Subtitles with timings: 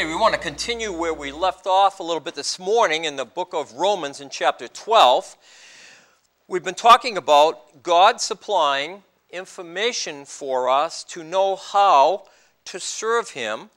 [0.00, 3.16] Okay, we want to continue where we left off a little bit this morning in
[3.16, 5.36] the book of Romans in chapter 12.
[6.48, 12.24] We've been talking about God supplying information for us to know how
[12.64, 13.68] to serve Him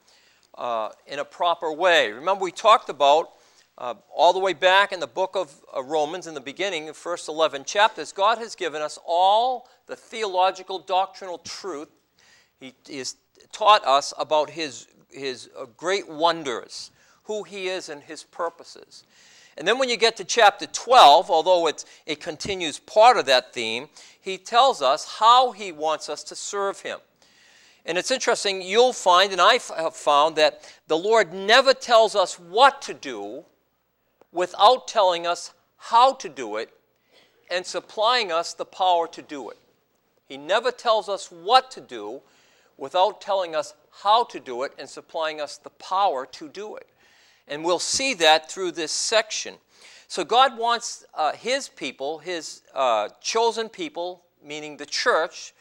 [0.56, 2.10] uh, in a proper way.
[2.10, 3.32] Remember, we talked about
[3.76, 6.94] uh, all the way back in the book of uh, Romans, in the beginning, the
[6.94, 11.88] first 11 chapters, God has given us all the theological, doctrinal truth.
[12.60, 13.16] He has
[13.52, 16.90] taught us about His his uh, great wonders,
[17.24, 19.04] who he is and his purposes.
[19.56, 23.54] And then when you get to chapter 12, although it, it continues part of that
[23.54, 23.88] theme,
[24.20, 26.98] he tells us how he wants us to serve him.
[27.86, 32.38] And it's interesting, you'll find, and I have found, that the Lord never tells us
[32.38, 33.44] what to do
[34.32, 36.70] without telling us how to do it
[37.50, 39.58] and supplying us the power to do it.
[40.26, 42.22] He never tells us what to do
[42.76, 46.88] without telling us how to do it and supplying us the power to do it.
[47.46, 49.54] And we'll see that through this section.
[50.08, 55.54] So, God wants uh, His people, His uh, chosen people, meaning the church,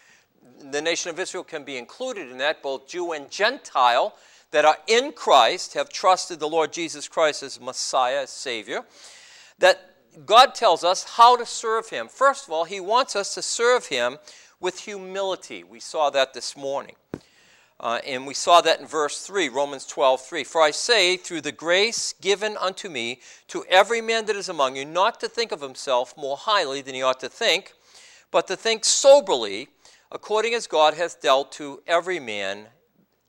[0.72, 4.16] the nation of Israel can be included in that, both Jew and Gentile,
[4.52, 8.82] that are in Christ, have trusted the Lord Jesus Christ as Messiah, as Savior,
[9.60, 9.94] that
[10.26, 12.08] God tells us how to serve Him.
[12.08, 14.18] First of all, He wants us to serve Him
[14.64, 15.62] with humility.
[15.62, 16.96] We saw that this morning.
[17.82, 20.44] Uh, and we saw that in verse 3, Romans 12, 3.
[20.46, 24.78] For I say, through the grace given unto me, to every man that is among
[24.78, 27.74] you, not to think of himself more highly than he ought to think,
[28.32, 29.68] but to think soberly,
[30.14, 32.68] according as God hath dealt to every man,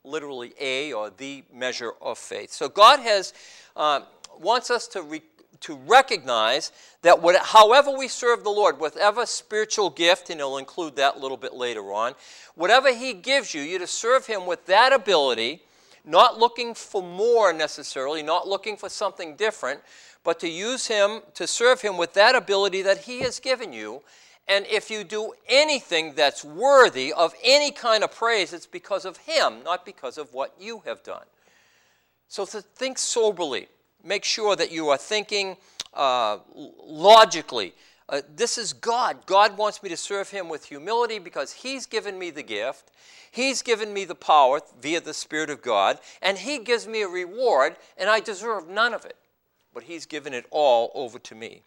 [0.04, 2.52] literally a or the measure of faith.
[2.52, 3.34] So God has
[3.74, 4.02] uh,
[4.38, 5.22] wants us to re-
[5.60, 10.97] to recognize that what, however we serve the Lord, whatever spiritual gift, and he'll include
[10.97, 12.14] that a little bit later on,
[12.55, 15.62] whatever he gives you, you to serve him with that ability,
[16.05, 19.80] not looking for more necessarily, not looking for something different,
[20.22, 24.02] but to use him, to serve him with that ability that he has given you.
[24.47, 29.16] And if you do anything that's worthy of any kind of praise, it's because of
[29.19, 31.25] him, not because of what you have done.
[32.28, 33.69] So to think soberly
[34.04, 35.56] make sure that you are thinking
[35.94, 37.75] uh, logically.
[38.09, 39.25] Uh, this is God.
[39.26, 42.91] God wants me to serve Him with humility because He's given me the gift.
[43.31, 47.09] He's given me the power via the Spirit of God, and He gives me a
[47.09, 49.16] reward, and I deserve none of it.
[49.72, 51.62] But He's given it all over to me.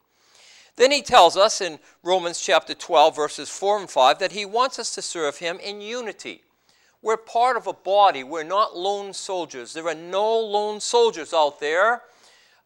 [0.75, 4.77] Then He tells us in Romans chapter 12, verses 4 and 5, that He wants
[4.77, 6.43] us to serve Him in unity.
[7.01, 8.23] We're part of a body.
[8.23, 9.73] We're not lone soldiers.
[9.73, 12.03] There are no lone soldiers out there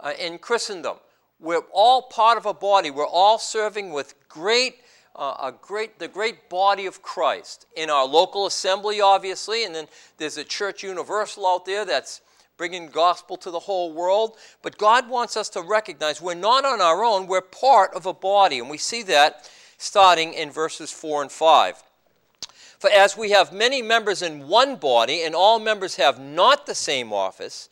[0.02, 0.98] uh, in Christendom.
[1.40, 2.92] We're all part of a body.
[2.92, 4.76] We're all serving with great,
[5.16, 9.88] uh, a great, the great body of Christ in our local assembly, obviously, and then
[10.18, 12.22] there's a church universal out there that's
[12.58, 14.38] bringing gospel to the whole world.
[14.62, 17.26] But God wants us to recognize we're not on our own.
[17.26, 21.82] We're part of a body, and we see that starting in verses four and five.
[22.78, 26.76] For as we have many members in one body, and all members have not the
[26.76, 27.68] same office,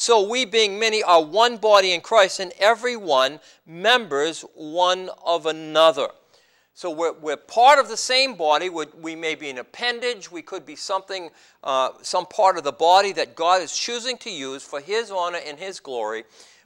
[0.00, 5.44] so we, being many, are one body in Christ, and every one members one of
[5.44, 6.06] another.
[6.72, 8.70] So we're, we're part of the same body.
[8.70, 10.30] We're, we may be an appendage.
[10.30, 11.30] We could be something,
[11.64, 15.40] uh, some part of the body that God is choosing to use for His honor
[15.44, 16.22] and His glory.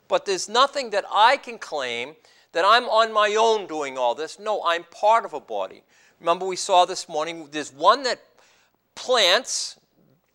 [0.07, 2.13] But there's nothing that I can claim
[2.51, 4.37] that I'm on my own doing all this.
[4.37, 5.81] No, I'm part of a body.
[6.19, 8.21] Remember, we saw this morning there's one that
[8.93, 9.79] plants.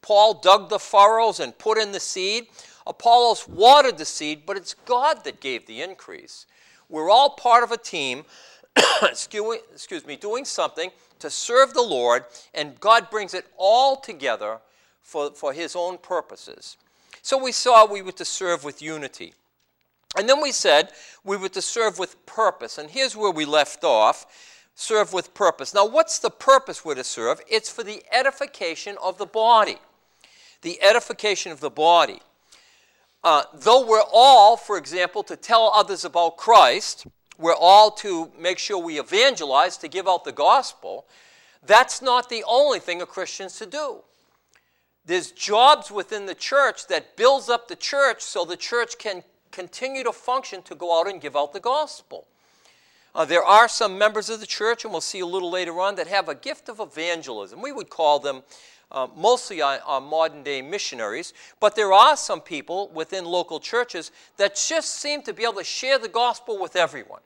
[0.02, 2.48] Paul dug the furrows and put in the seed.
[2.88, 6.46] Apollos watered the seed, but it's God that gave the increase.
[6.88, 8.24] We're all part of a team,
[9.02, 14.58] excuse me, doing something to serve the Lord, and God brings it all together
[15.02, 16.76] for, for His own purposes.
[17.22, 19.34] So we saw we were to serve with unity.
[20.16, 20.90] And then we said
[21.24, 22.78] we were to serve with purpose.
[22.78, 24.26] And here's where we left off
[24.74, 25.74] serve with purpose.
[25.74, 27.40] Now, what's the purpose we're to serve?
[27.48, 29.78] It's for the edification of the body.
[30.62, 32.20] The edification of the body.
[33.24, 37.06] Uh, though we're all, for example, to tell others about Christ,
[37.36, 41.06] we're all to make sure we evangelize, to give out the gospel,
[41.66, 44.02] that's not the only thing a Christian's to do.
[45.04, 50.04] There's jobs within the church that builds up the church so the church can continue
[50.04, 52.26] to function to go out and give out the gospel.
[53.14, 55.96] Uh, there are some members of the church, and we'll see a little later on,
[55.96, 57.60] that have a gift of evangelism.
[57.62, 58.42] We would call them
[58.90, 64.10] uh, mostly on, on modern day missionaries, but there are some people within local churches
[64.36, 67.20] that just seem to be able to share the gospel with everyone.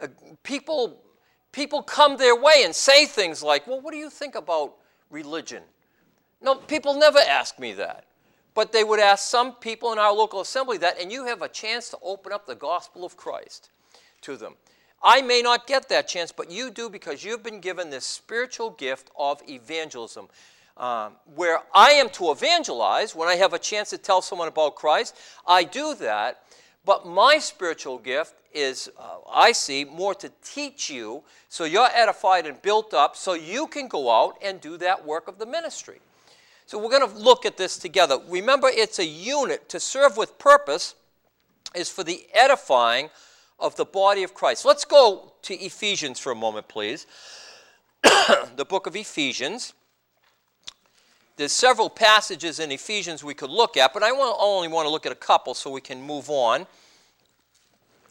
[0.00, 0.08] Uh,
[0.42, 1.00] people,
[1.52, 4.74] people come their way and say things like, Well, what do you think about
[5.10, 5.62] religion?
[6.40, 8.04] No, people never ask me that.
[8.56, 11.48] but they would ask some people in our local assembly that, and you have a
[11.48, 13.68] chance to open up the gospel of Christ
[14.22, 14.54] to them.
[15.02, 18.70] I may not get that chance, but you do because you've been given this spiritual
[18.70, 20.28] gift of evangelism.
[20.76, 24.74] Um, where I am to evangelize, when I have a chance to tell someone about
[24.74, 26.42] Christ, I do that.
[26.84, 32.46] But my spiritual gift is, uh, I see, more to teach you so you're edified
[32.46, 35.98] and built up so you can go out and do that work of the ministry.
[36.66, 38.18] So we're going to look at this together.
[38.28, 39.68] Remember, it's a unit.
[39.70, 40.94] To serve with purpose
[41.74, 43.10] is for the edifying
[43.58, 44.64] of the body of Christ.
[44.64, 47.06] Let's go to Ephesians for a moment, please.
[48.02, 49.74] the book of Ephesians.
[51.36, 55.04] There's several passages in Ephesians we could look at, but I only want to look
[55.04, 56.66] at a couple so we can move on.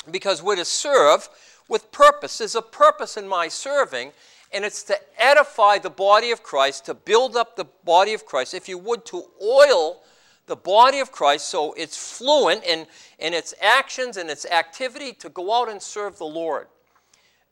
[0.10, 1.28] Because we're to serve
[1.68, 2.38] with purpose.
[2.38, 4.12] There's a purpose in my serving,
[4.54, 8.54] and it's to edify the body of Christ, to build up the body of Christ,
[8.54, 10.02] if you would, to oil
[10.48, 12.86] the body of Christ so it's fluent in,
[13.18, 16.68] in its actions and its activity to go out and serve the Lord.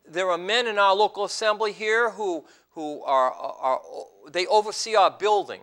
[0.10, 3.82] There are men in our local assembly here who, who are, are,
[4.32, 5.62] they oversee our building.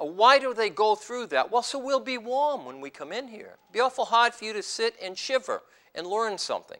[0.00, 1.50] Uh, why do they go through that?
[1.50, 3.56] Well, so we'll be warm when we come in here.
[3.68, 5.62] It'd be awful hard for you to sit and shiver
[5.94, 6.78] and learn something.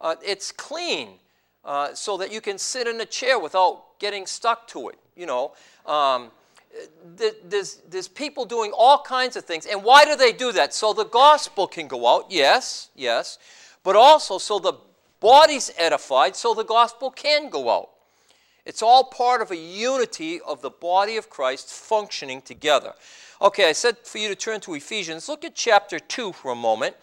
[0.00, 1.10] Uh, it's clean
[1.64, 4.98] uh, so that you can sit in a chair without getting stuck to it.
[5.14, 5.52] You know,
[5.86, 6.30] um,
[7.44, 9.66] there's, there's people doing all kinds of things.
[9.66, 10.72] And why do they do that?
[10.72, 13.38] So the gospel can go out, yes, yes,
[13.82, 14.74] but also so the
[15.20, 17.90] body's edified, so the gospel can go out.
[18.66, 22.92] It's all part of a unity of the body of Christ functioning together.
[23.40, 25.28] Okay, I said for you to turn to Ephesians.
[25.28, 26.96] Look at chapter 2 for a moment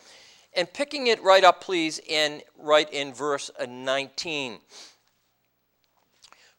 [0.54, 4.60] and picking it right up, please, in right in verse uh, 19.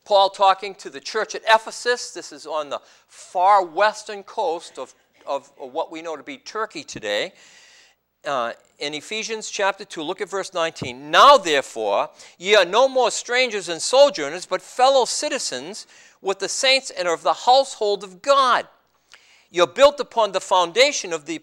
[0.05, 2.13] Paul talking to the church at Ephesus.
[2.13, 4.95] This is on the far western coast of,
[5.27, 7.33] of what we know to be Turkey today.
[8.29, 11.11] Uh, in Ephesians chapter 2, look at verse 19.
[11.11, 15.87] Now, therefore, ye are no more strangers and sojourners, but fellow citizens
[16.21, 18.69] with the saints and of the household of God.
[19.51, 21.41] You're built upon the foundation of the,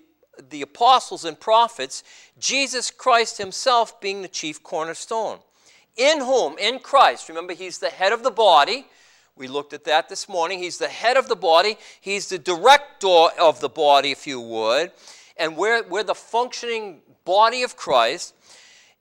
[0.49, 2.03] the apostles and prophets,
[2.39, 5.39] Jesus Christ himself being the chief cornerstone
[5.95, 8.87] in whom, in Christ, remember, he's the head of the body.
[9.35, 10.59] We looked at that this morning.
[10.59, 14.91] He's the head of the body, he's the director of the body, if you would.
[15.37, 18.33] And we're, we're the functioning body of Christ,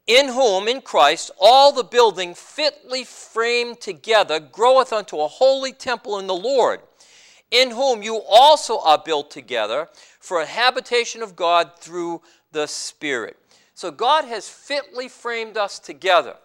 [0.06, 6.18] in whom, in Christ, all the building fitly framed together groweth unto a holy temple
[6.18, 6.80] in the Lord,
[7.50, 9.88] in whom you also are built together
[10.20, 12.20] for a habitation of God through
[12.52, 13.36] the Spirit.
[13.74, 16.36] So God has fitly framed us together.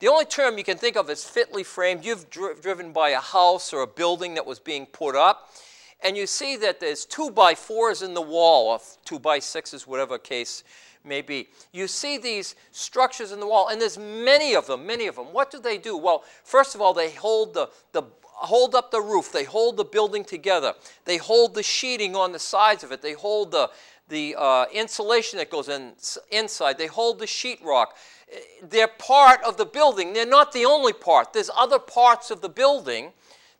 [0.00, 3.20] The only term you can think of as fitly framed, you've dri- driven by a
[3.20, 5.50] house or a building that was being put up,
[6.02, 9.86] and you see that there's two by fours in the wall, or two by sixes,
[9.86, 10.64] whatever case
[11.04, 11.48] may be.
[11.72, 15.32] You see these structures in the wall, and there's many of them, many of them.
[15.32, 15.96] What do they do?
[15.96, 19.84] Well, first of all, they hold the, the hold up the roof, they hold the
[19.84, 20.74] building together,
[21.04, 23.68] they hold the sheeting on the sides of it, they hold the,
[24.08, 25.92] the uh, insulation that goes in,
[26.30, 27.88] inside, they hold the sheetrock
[28.62, 30.12] they're part of the building.
[30.12, 31.32] They're not the only part.
[31.32, 33.12] There's other parts of the building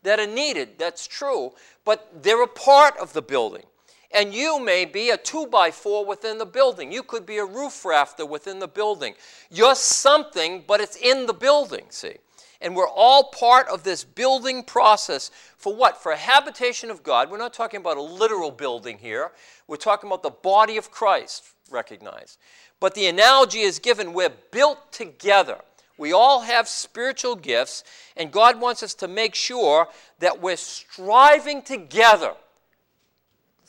[0.03, 0.77] that are needed.
[0.77, 1.53] That's true.
[1.85, 3.63] But they're a part of the building.
[4.11, 6.91] And you may be a two by four within the building.
[6.91, 9.13] You could be a roof rafter within the building.
[9.51, 12.15] You're something, but it's in the building, see?
[12.61, 16.01] And we're all part of this building process for what?
[16.01, 17.31] For a habitation of God.
[17.31, 19.31] We're not talking about a literal building here.
[19.67, 22.37] We're talking about the body of Christ, recognize.
[22.79, 25.59] But the analogy is given we're built together.
[25.99, 27.83] We all have spiritual gifts,
[28.15, 29.89] and God wants us to make sure
[30.19, 32.33] that we're striving together.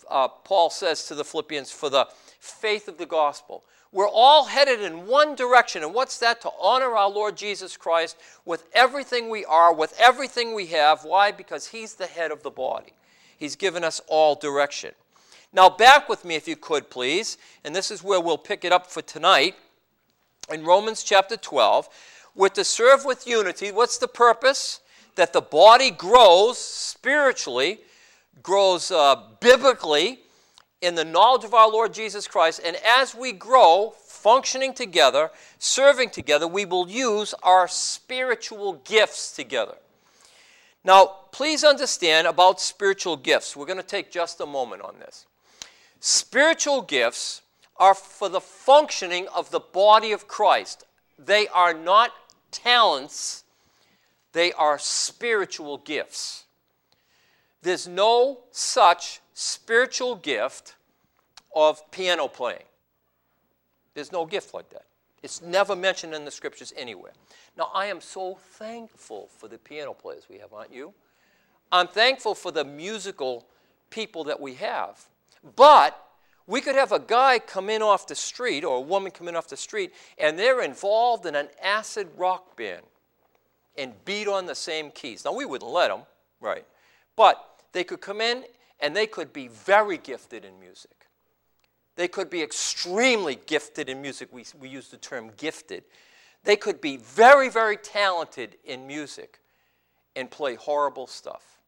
[0.08, 2.06] Uh, Paul says to the Philippians, for the
[2.38, 3.64] faith of the gospel.
[3.92, 5.82] We're all headed in one direction.
[5.82, 6.40] And what's that?
[6.42, 11.04] To honor our Lord Jesus Christ with everything we are, with everything we have.
[11.04, 11.32] Why?
[11.32, 12.92] Because He's the head of the body.
[13.36, 14.92] He's given us all direction.
[15.52, 17.38] Now, back with me, if you could, please.
[17.64, 19.56] And this is where we'll pick it up for tonight.
[20.52, 21.88] In Romans chapter 12,
[22.40, 23.70] we're to serve with unity.
[23.70, 24.80] What's the purpose?
[25.16, 27.80] That the body grows spiritually,
[28.42, 30.20] grows uh, biblically
[30.80, 32.62] in the knowledge of our Lord Jesus Christ.
[32.64, 39.74] And as we grow, functioning together, serving together, we will use our spiritual gifts together.
[40.82, 43.54] Now, please understand about spiritual gifts.
[43.54, 45.26] We're going to take just a moment on this.
[46.00, 47.42] Spiritual gifts
[47.76, 50.86] are for the functioning of the body of Christ.
[51.18, 52.12] They are not
[52.50, 53.44] talents,
[54.32, 56.44] they are spiritual gifts.
[57.62, 60.76] There's no such spiritual gift
[61.54, 62.64] of piano playing.
[63.94, 64.84] There's no gift like that.
[65.22, 67.12] It's never mentioned in the scriptures anywhere.
[67.56, 70.94] Now, I am so thankful for the piano players we have, aren't you?
[71.70, 73.46] I'm thankful for the musical
[73.90, 75.04] people that we have.
[75.56, 76.00] But
[76.50, 79.36] we could have a guy come in off the street or a woman come in
[79.36, 82.82] off the street and they're involved in an acid rock band
[83.78, 85.24] and beat on the same keys.
[85.24, 86.00] Now, we wouldn't let them,
[86.40, 86.66] right?
[87.14, 87.40] But
[87.70, 88.42] they could come in
[88.80, 91.06] and they could be very gifted in music.
[91.94, 94.28] They could be extremely gifted in music.
[94.32, 95.84] We, we use the term gifted.
[96.42, 99.38] They could be very, very talented in music
[100.16, 101.60] and play horrible stuff.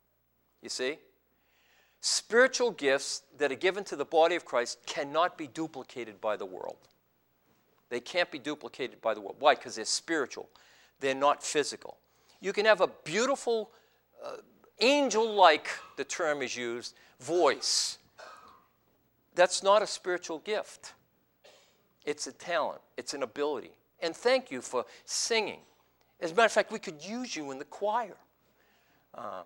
[0.61, 0.99] You see?
[2.05, 6.45] Spiritual gifts that are given to the body of Christ cannot be duplicated by the
[6.45, 6.79] world.
[7.91, 9.37] They can't be duplicated by the world.
[9.39, 9.55] Why?
[9.55, 10.49] Because they're spiritual,
[10.99, 11.99] they're not physical.
[12.41, 13.71] You can have a beautiful,
[14.25, 14.39] uh,
[14.81, 17.99] angel like, the term is used, voice.
[19.37, 20.95] That's not a spiritual gift.
[22.05, 23.71] It's a talent, it's an ability.
[24.01, 25.61] And thank you for singing.
[26.21, 28.17] As a matter of fact, we could use you in the choir.
[29.15, 29.43] Uh,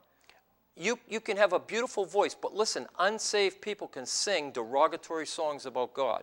[0.76, 5.64] you, you can have a beautiful voice, but listen, unsaved people can sing derogatory songs
[5.64, 6.22] about God.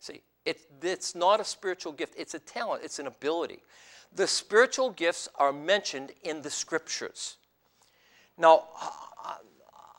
[0.00, 3.60] See, it, it's not a spiritual gift, it's a talent, it's an ability.
[4.14, 7.36] The spiritual gifts are mentioned in the scriptures.
[8.38, 8.64] Now,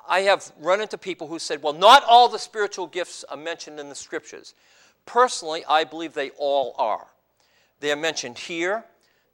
[0.08, 3.80] I have run into people who said, well, not all the spiritual gifts are mentioned
[3.80, 4.54] in the scriptures.
[5.06, 7.08] Personally, I believe they all are.
[7.80, 8.86] They are mentioned here,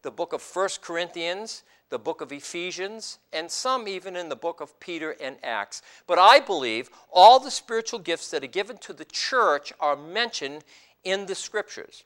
[0.01, 4.59] the book of 1 Corinthians, the book of Ephesians, and some even in the book
[4.59, 5.83] of Peter and Acts.
[6.07, 10.63] But I believe all the spiritual gifts that are given to the church are mentioned
[11.03, 12.03] in the scriptures.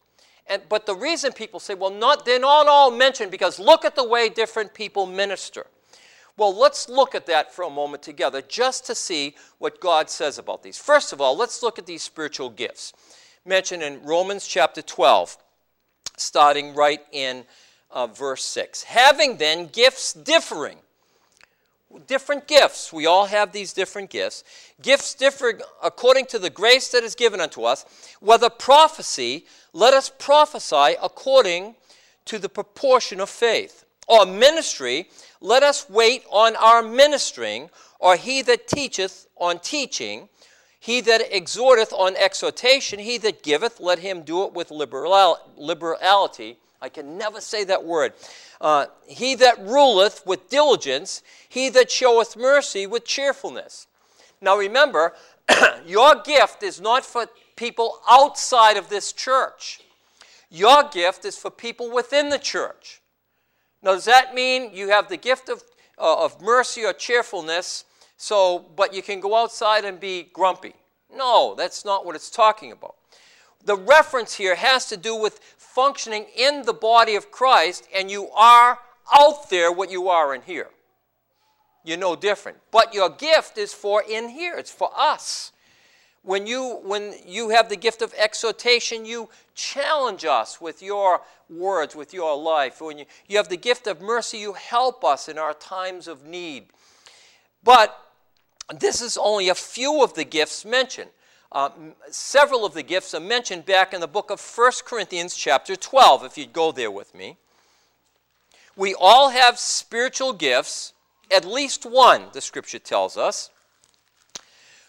[0.47, 3.95] And, but the reason people say, well, not, they're not all mentioned because look at
[3.95, 5.65] the way different people minister.
[6.37, 10.37] Well, let's look at that for a moment together just to see what God says
[10.37, 10.77] about these.
[10.77, 12.91] First of all, let's look at these spiritual gifts
[13.45, 15.37] mentioned in Romans chapter 12,
[16.17, 17.45] starting right in
[17.95, 18.83] uh, verse 6.
[18.83, 20.77] Having then gifts differing,
[22.05, 22.93] different gifts.
[22.93, 24.43] We all have these different gifts.
[24.81, 27.85] Gifts differ according to the grace that is given unto us.
[28.19, 31.75] Whether prophecy, let us prophesy according
[32.25, 35.09] to the proportion of faith or ministry,
[35.41, 40.29] let us wait on our ministering, or he that teacheth on teaching,
[40.79, 46.57] he that exhorteth on exhortation, he that giveth, let him do it with liberal, liberality.
[46.81, 48.13] I can never say that word.
[48.61, 53.87] Uh, he that ruleth with diligence, he that showeth mercy with cheerfulness.
[54.41, 55.13] Now remember,
[55.85, 59.81] your gift is not for people outside of this church.
[60.49, 63.01] Your gift is for people within the church.
[63.81, 65.63] Now, does that mean you have the gift of,
[65.99, 67.85] uh, of mercy or cheerfulness,
[68.17, 70.73] so, but you can go outside and be grumpy?
[71.13, 72.95] No, that's not what it's talking about.
[73.65, 78.29] The reference here has to do with functioning in the body of Christ, and you
[78.29, 78.79] are
[79.13, 80.69] out there what you are in here.
[81.83, 82.59] You're no different.
[82.71, 85.51] But your gift is for in here, it's for us.
[86.23, 91.95] When you, when you have the gift of exhortation, you challenge us with your words,
[91.95, 92.81] with your life.
[92.81, 96.25] When you, you have the gift of mercy, you help us in our times of
[96.25, 96.65] need.
[97.63, 97.95] But
[98.73, 101.11] this is only a few of the gifts mentioned.
[101.55, 101.69] Uh,
[102.11, 106.25] several of the gifts are mentioned back in the book of 1 Corinthians, chapter 12,
[106.25, 107.37] if you'd go there with me.
[108.75, 110.91] We all have spiritual gifts,
[111.33, 113.51] at least one, the scripture tells us.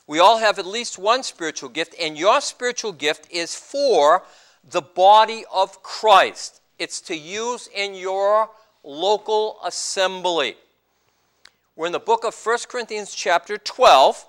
[0.08, 4.24] We all have at least one spiritual gift, and your spiritual gift is for
[4.68, 6.60] the body of Christ.
[6.80, 8.50] It's to use in your
[8.82, 10.56] local assembly.
[11.76, 14.26] We're in the book of 1 Corinthians, chapter 12.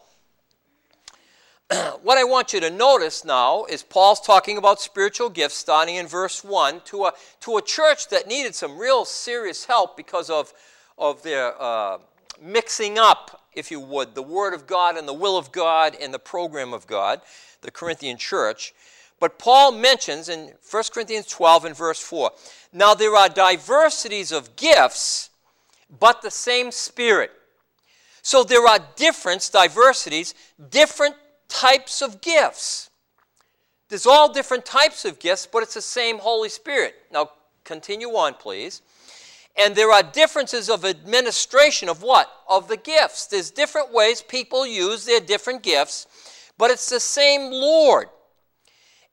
[2.01, 6.07] what I want you to notice now is Paul's talking about spiritual gifts starting in
[6.07, 10.53] verse 1 to a, to a church that needed some real serious help because of,
[10.97, 11.97] of their uh,
[12.41, 16.13] mixing up if you would, the Word of God and the will of God and
[16.13, 17.21] the program of God,
[17.61, 18.73] the Corinthian church.
[19.19, 22.31] But Paul mentions in 1 Corinthians 12 and verse 4
[22.71, 25.31] now there are diversities of gifts,
[25.99, 27.31] but the same Spirit.
[28.21, 30.35] So there are different diversities,
[30.69, 31.15] different
[31.47, 32.89] types of gifts.
[33.89, 36.95] There's all different types of gifts, but it's the same Holy Spirit.
[37.11, 37.29] Now,
[37.63, 38.81] continue on, please.
[39.57, 42.29] And there are differences of administration of what?
[42.47, 43.25] Of the gifts.
[43.25, 46.05] There's different ways people use their different gifts,
[46.57, 48.07] but it's the same Lord.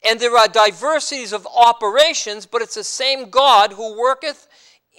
[0.06, 4.48] And there are diversities of operations, but it's the same God who worketh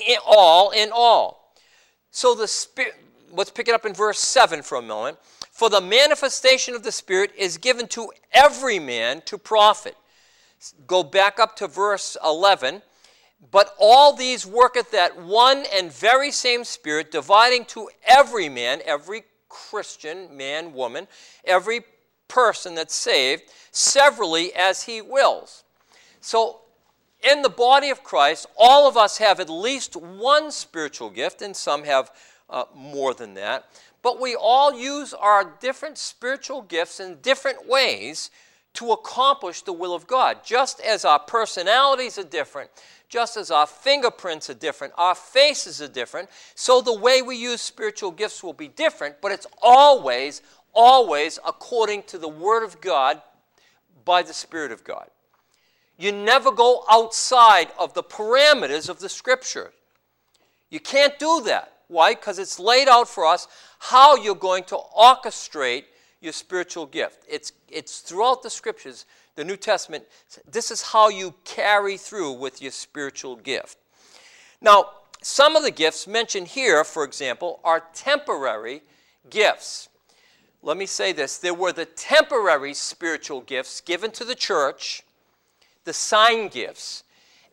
[0.08, 1.54] in all in all.
[2.10, 2.96] So the Spirit,
[3.32, 5.18] let's pick it up in verse 7 for a moment.
[5.56, 9.96] For the manifestation of the Spirit is given to every man to profit.
[10.86, 12.82] Go back up to verse 11.
[13.52, 19.24] But all these worketh that one and very same Spirit, dividing to every man, every
[19.48, 21.08] Christian, man, woman,
[21.46, 21.84] every
[22.28, 25.64] person that's saved, severally as he wills.
[26.20, 26.64] So,
[27.24, 31.56] in the body of Christ, all of us have at least one spiritual gift, and
[31.56, 32.12] some have
[32.50, 33.70] uh, more than that.
[34.06, 38.30] But we all use our different spiritual gifts in different ways
[38.76, 40.44] to accomplish the will of God.
[40.46, 42.70] Just as our personalities are different,
[43.10, 47.62] just as our fingerprints are different, our faces are different, so the way we use
[47.62, 53.24] spiritual gifts will be different, but it's always, always according to the Word of God
[54.06, 55.10] by the Spirit of God.
[55.98, 59.72] You never go outside of the parameters of the Scripture.
[60.70, 61.72] You can't do that.
[61.88, 62.16] Why?
[62.16, 63.48] Because it's laid out for us
[63.90, 65.84] how you're going to orchestrate
[66.20, 67.24] your spiritual gift.
[67.30, 70.06] It's, it's throughout the scriptures, the New Testament,
[70.50, 73.78] this is how you carry through with your spiritual gift.
[74.60, 74.90] Now,
[75.22, 78.82] some of the gifts mentioned here, for example, are temporary
[79.30, 79.90] gifts.
[80.64, 85.04] Let me say this there were the temporary spiritual gifts given to the church,
[85.84, 87.04] the sign gifts,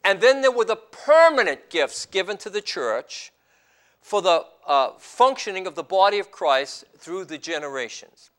[0.03, 3.33] and then there were the permanent gifts given to the church
[4.01, 8.31] for the uh, functioning of the body of Christ through the generations.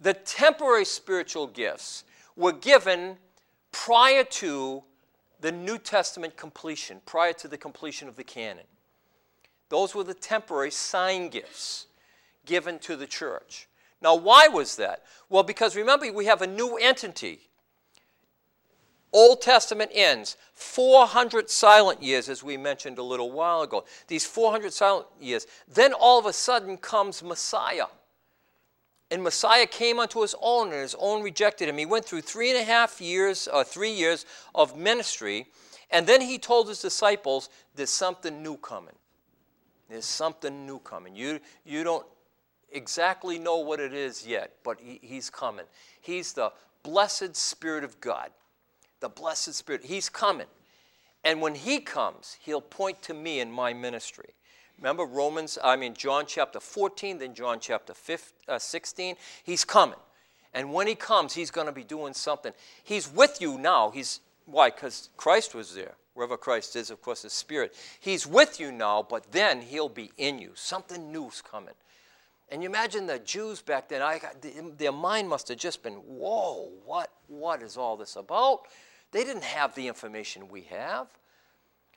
[0.00, 2.04] The temporary spiritual gifts
[2.36, 3.16] were given
[3.70, 4.82] prior to
[5.40, 8.64] the New Testament completion, prior to the completion of the canon.
[9.68, 11.86] Those were the temporary sign gifts
[12.46, 13.68] given to the church.
[14.00, 15.02] Now, why was that?
[15.28, 17.48] Well, because remember, we have a new entity
[19.14, 20.36] Old Testament ends.
[20.54, 23.84] 400 silent years, as we mentioned a little while ago.
[24.08, 25.46] These 400 silent years.
[25.72, 27.86] Then all of a sudden comes Messiah.
[29.10, 31.78] And Messiah came unto his own, and his own rejected him.
[31.78, 35.46] He went through three and a half years, or uh, three years of ministry,
[35.90, 38.96] and then he told his disciples, There's something new coming.
[39.88, 41.14] There's something new coming.
[41.14, 42.06] You, you don't
[42.72, 45.66] exactly know what it is yet, but he, he's coming.
[46.00, 48.30] He's the blessed Spirit of God
[49.04, 49.84] the blessed Spirit.
[49.84, 50.46] He's coming.
[51.24, 54.30] And when He comes, He'll point to me in my ministry.
[54.78, 59.16] Remember Romans, I mean, John chapter 14, then John chapter 15, uh, 16.
[59.44, 59.98] He's coming.
[60.54, 62.52] And when He comes, He's going to be doing something.
[62.82, 63.90] He's with you now.
[63.90, 64.70] He's, why?
[64.70, 65.96] Because Christ was there.
[66.14, 67.74] Wherever Christ is, of course, the Spirit.
[68.00, 70.52] He's with you now, but then He'll be in you.
[70.54, 71.74] Something new's coming.
[72.50, 74.20] And you imagine the Jews back then, I,
[74.76, 78.62] their mind must have just been, whoa, what, what is all this about?
[79.14, 81.06] They didn't have the information we have.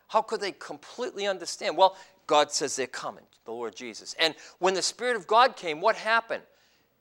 [0.08, 1.76] How could they completely understand?
[1.76, 4.16] Well, God says they're coming, the Lord Jesus.
[4.20, 6.44] And when the Spirit of God came, what happened?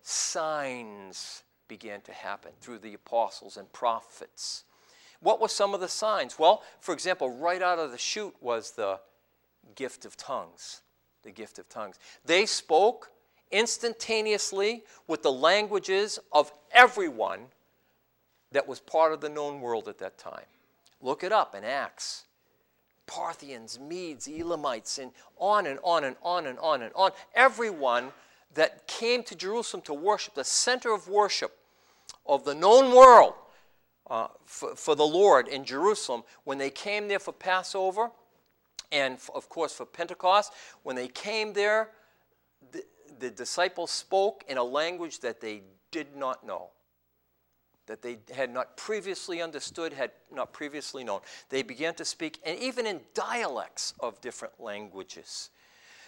[0.00, 4.64] Signs began to happen through the apostles and prophets.
[5.20, 6.38] What were some of the signs?
[6.38, 8.98] Well, for example, right out of the chute was the
[9.74, 10.80] gift of tongues.
[11.24, 11.98] The gift of tongues.
[12.24, 13.10] They spoke
[13.50, 17.48] instantaneously with the languages of everyone
[18.52, 20.44] that was part of the known world at that time.
[21.00, 22.24] Look it up in Acts.
[23.06, 27.12] Parthians, Medes, Elamites, and on and on and on and on and on.
[27.34, 28.12] Everyone
[28.54, 31.56] that came to Jerusalem to worship, the center of worship
[32.24, 33.34] of the known world
[34.08, 38.10] uh, for, for the Lord in Jerusalem, when they came there for Passover,
[38.90, 41.90] and of course for Pentecost, when they came there,
[42.72, 42.82] the,
[43.18, 46.70] the disciples spoke in a language that they did not know
[47.86, 51.20] that they had not previously understood, had not previously known.
[51.48, 55.50] They began to speak, and even in dialects of different languages.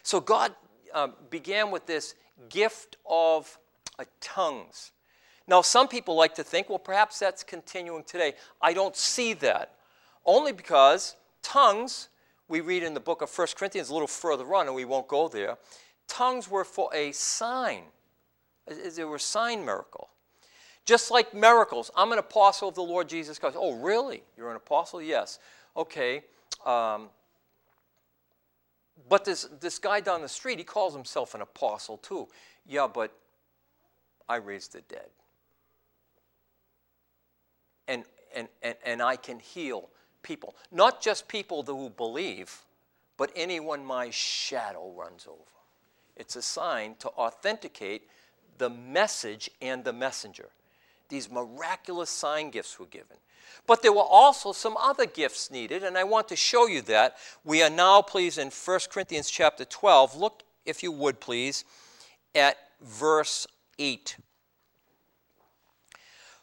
[0.02, 0.54] So God
[0.92, 2.14] uh, began with this
[2.48, 3.58] gift of
[3.98, 4.92] uh, tongues.
[5.46, 8.34] Now, some people like to think, well, perhaps that's continuing today.
[8.60, 9.74] I don't see that.
[10.26, 12.08] Only because tongues,
[12.48, 15.08] we read in the book of 1 Corinthians a little further on, and we won't
[15.08, 15.56] go there,
[16.06, 17.84] tongues were for a sign.
[18.66, 20.10] They were a sign miracle.
[20.88, 21.90] Just like miracles.
[21.94, 23.58] I'm an apostle of the Lord Jesus Christ.
[23.60, 24.22] Oh, really?
[24.38, 25.02] You're an apostle?
[25.02, 25.38] Yes.
[25.76, 26.22] Okay.
[26.64, 27.10] Um,
[29.06, 32.26] but this, this guy down the street, he calls himself an apostle too.
[32.66, 33.12] Yeah, but
[34.30, 35.10] I raised the dead.
[37.86, 39.90] And, and, and, and I can heal
[40.22, 40.56] people.
[40.72, 42.62] Not just people who believe,
[43.18, 45.42] but anyone my shadow runs over.
[46.16, 48.08] It's a sign to authenticate
[48.56, 50.48] the message and the messenger.
[51.08, 53.16] These miraculous sign gifts were given.
[53.66, 57.16] But there were also some other gifts needed, and I want to show you that.
[57.44, 60.16] We are now, please, in 1 Corinthians chapter 12.
[60.16, 61.64] Look, if you would, please,
[62.34, 63.46] at verse
[63.78, 64.16] 8.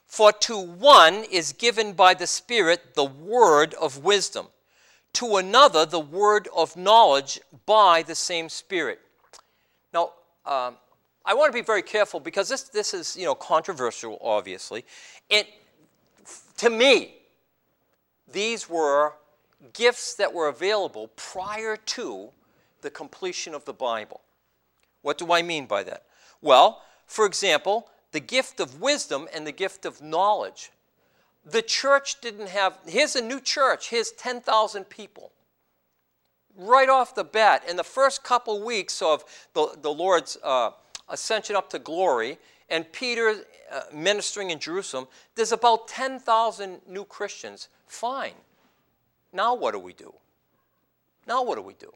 [0.06, 4.48] For to one is given by the Spirit the word of wisdom,
[5.14, 9.00] to another the word of knowledge by the same Spirit.
[9.94, 10.12] Now,
[10.46, 10.76] um,
[11.26, 14.86] I want to be very careful because this, this is you know controversial, obviously.
[15.30, 15.48] It,
[16.58, 17.16] to me,
[18.32, 19.14] these were
[19.74, 22.30] gifts that were available prior to
[22.82, 24.22] the completion of the Bible.
[25.02, 26.04] What do I mean by that?
[26.42, 30.72] Well, for example, the gift of wisdom and the gift of knowledge.
[31.46, 35.32] The church didn't have, here's a new church, here's 10,000 people.
[36.56, 40.72] Right off the bat, in the first couple weeks of the, the Lord's uh,
[41.10, 42.38] ascension up to glory,
[42.70, 43.36] and Peter
[43.72, 47.70] uh, ministering in Jerusalem, there's about 10,000 new Christians.
[47.88, 48.34] Fine.
[49.32, 50.14] Now what do we do?
[51.28, 51.92] Now what do we do?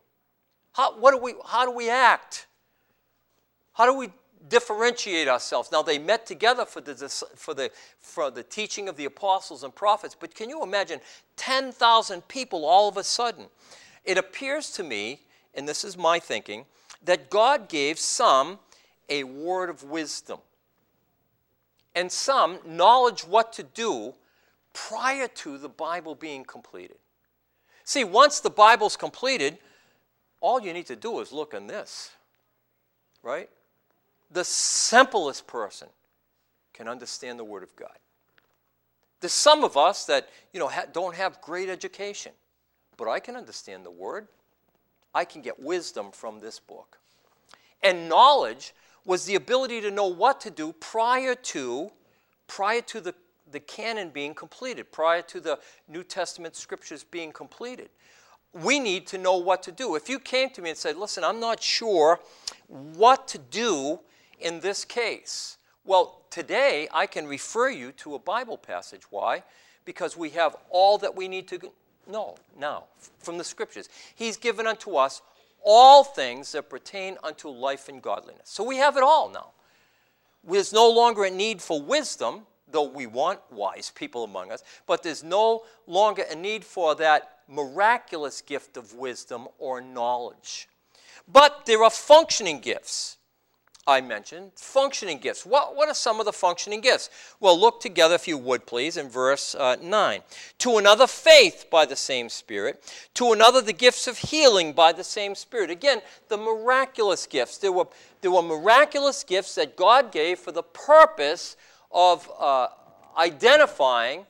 [0.73, 2.47] How, what do we, how do we act?
[3.73, 4.09] How do we
[4.47, 5.71] differentiate ourselves?
[5.71, 6.95] Now, they met together for the,
[7.35, 10.99] for, the, for the teaching of the apostles and prophets, but can you imagine
[11.37, 13.45] 10,000 people all of a sudden?
[14.05, 15.21] It appears to me,
[15.53, 16.65] and this is my thinking,
[17.03, 18.59] that God gave some
[19.09, 20.39] a word of wisdom
[21.95, 24.13] and some knowledge what to do
[24.73, 26.97] prior to the Bible being completed.
[27.83, 29.57] See, once the Bible's completed,
[30.41, 32.11] all you need to do is look in this,
[33.23, 33.49] right?
[34.31, 35.89] The simplest person
[36.73, 37.97] can understand the Word of God.
[39.19, 42.31] There's some of us that you know ha- don't have great education,
[42.95, 44.27] but I can understand the Word.
[45.13, 46.99] I can get wisdom from this book.
[47.83, 48.73] And knowledge
[49.05, 51.91] was the ability to know what to do prior to
[52.47, 53.13] prior to the
[53.51, 57.89] the canon being completed, prior to the New Testament scriptures being completed.
[58.53, 59.95] We need to know what to do.
[59.95, 62.19] If you came to me and said, Listen, I'm not sure
[62.67, 63.99] what to do
[64.39, 69.03] in this case, well, today I can refer you to a Bible passage.
[69.09, 69.43] Why?
[69.85, 71.71] Because we have all that we need to
[72.07, 72.85] know now
[73.19, 73.89] from the scriptures.
[74.15, 75.21] He's given unto us
[75.63, 78.49] all things that pertain unto life and godliness.
[78.49, 79.51] So we have it all now.
[80.43, 85.03] There's no longer a need for wisdom though we want wise people among us, but
[85.03, 90.67] there's no longer a need for that miraculous gift of wisdom or knowledge.
[91.27, 93.17] But there are functioning gifts.
[93.89, 95.47] I mentioned functioning gifts.
[95.47, 97.09] What, what are some of the functioning gifts?
[97.39, 100.21] Well, look together, if you would please, in verse uh, 9.
[100.59, 102.83] To another, faith by the same Spirit.
[103.15, 105.71] To another, the gifts of healing by the same Spirit.
[105.71, 107.57] Again, the miraculous gifts.
[107.57, 107.87] There were,
[108.21, 111.57] there were miraculous gifts that God gave for the purpose
[111.91, 112.67] of uh,
[113.17, 114.27] identifying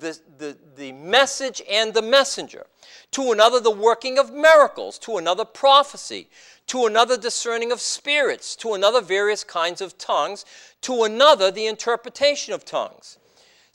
[0.00, 2.66] the, the, the message and the messenger.
[3.12, 4.98] To another, the working of miracles.
[5.00, 6.28] To another, prophecy.
[6.68, 8.56] To another, discerning of spirits.
[8.56, 10.44] To another, various kinds of tongues.
[10.82, 13.18] To another, the interpretation of tongues.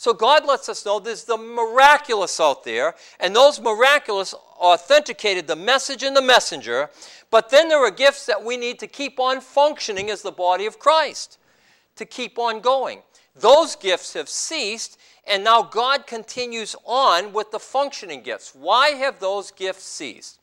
[0.02, 5.56] So God lets us know there's the miraculous out there, and those miraculous authenticated the
[5.56, 6.90] message and the messenger.
[7.30, 10.66] But then there are gifts that we need to keep on functioning as the body
[10.66, 11.38] of Christ,
[11.98, 13.04] to keep on going.
[13.36, 18.54] Those gifts have ceased, and now God continues on with the functioning gifts.
[18.56, 20.40] Why have those gifts ceased?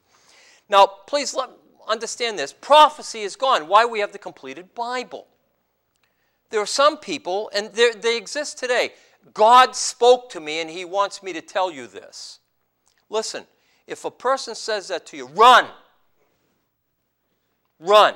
[0.69, 1.51] Now, please let,
[1.87, 2.53] understand this.
[2.53, 3.69] Prophecy is gone.
[3.69, 5.27] Why we have the completed Bible?
[6.51, 8.93] There are some people, and they exist today.
[9.35, 12.39] God spoke to me, and He wants me to tell you this.
[13.11, 13.45] Listen,
[13.87, 15.67] if a person says that to you, run.
[17.79, 18.15] Run.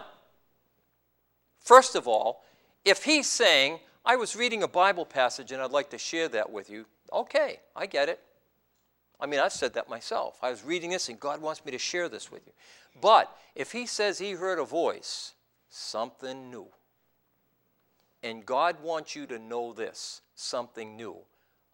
[1.61, 2.45] First of all,
[2.85, 6.51] if he's saying, I was reading a Bible passage and I'd like to share that
[6.51, 6.87] with you.
[7.13, 8.21] Okay, I get it.
[9.21, 10.39] I mean, I've said that myself.
[10.43, 12.53] I was reading this and God wants me to share this with you.
[13.01, 15.35] But if He says He heard a voice,
[15.71, 16.67] something new.
[18.23, 21.17] And God wants you to know this something new.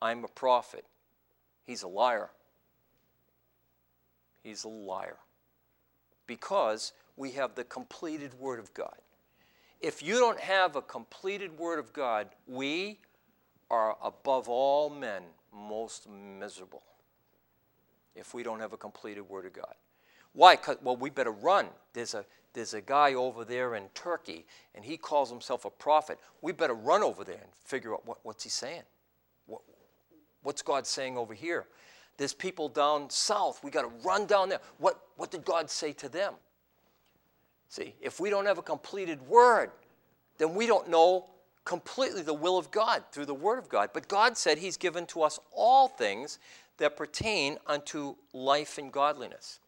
[0.01, 0.85] I'm a prophet.
[1.67, 2.31] He's a liar.
[4.43, 5.17] He's a liar.
[6.27, 8.97] Because we have the completed Word of God.
[9.81, 12.99] If you don't have a completed Word of God, we
[13.71, 16.83] are above all men most miserable
[18.15, 19.75] if we don't have a completed Word of God.
[20.33, 20.59] Why?
[20.83, 21.67] Well, we better run.
[21.93, 26.19] There's a, there's a guy over there in Turkey, and he calls himself a prophet.
[26.43, 28.83] We better run over there and figure out what, what's he saying.
[29.47, 29.63] What,
[30.43, 31.67] what's God saying over here?
[32.17, 33.63] There's people down south.
[33.63, 34.61] We got to run down there.
[34.79, 36.35] What, what did God say to them?
[37.69, 39.71] See, if we don't have a completed word,
[40.39, 41.27] then we don't know
[41.65, 43.91] completely the will of God through the word of God.
[43.93, 46.39] But God said He's given to us all things
[46.79, 49.61] that pertain unto life and godliness.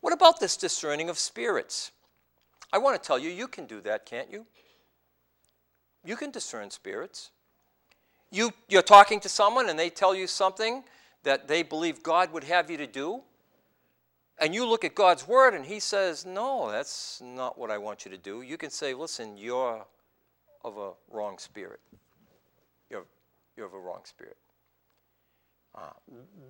[0.00, 1.90] What about this discerning of spirits?
[2.72, 4.46] I want to tell you, you can do that, can't you?
[6.04, 7.30] You can discern spirits.
[8.30, 10.84] You, you're talking to someone and they tell you something
[11.24, 13.22] that they believe God would have you to do.
[14.40, 18.04] And you look at God's word and He says, No, that's not what I want
[18.04, 18.42] you to do.
[18.42, 19.84] You can say, Listen, you're
[20.64, 21.80] of a wrong spirit.
[22.90, 23.04] You're,
[23.56, 24.36] you're of a wrong spirit.
[25.74, 25.90] Uh,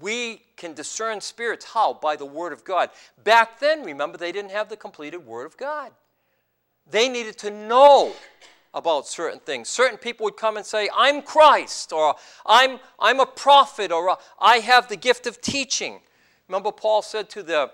[0.00, 1.64] we can discern spirits.
[1.64, 1.94] How?
[1.94, 2.90] By the Word of God.
[3.22, 5.92] Back then, remember, they didn't have the completed Word of God.
[6.90, 8.12] They needed to know
[8.72, 9.68] about certain things.
[9.68, 12.14] Certain people would come and say, I'm Christ, or
[12.46, 16.00] I'm, I'm a prophet, or I have the gift of teaching.
[16.48, 17.70] Remember, Paul said to the,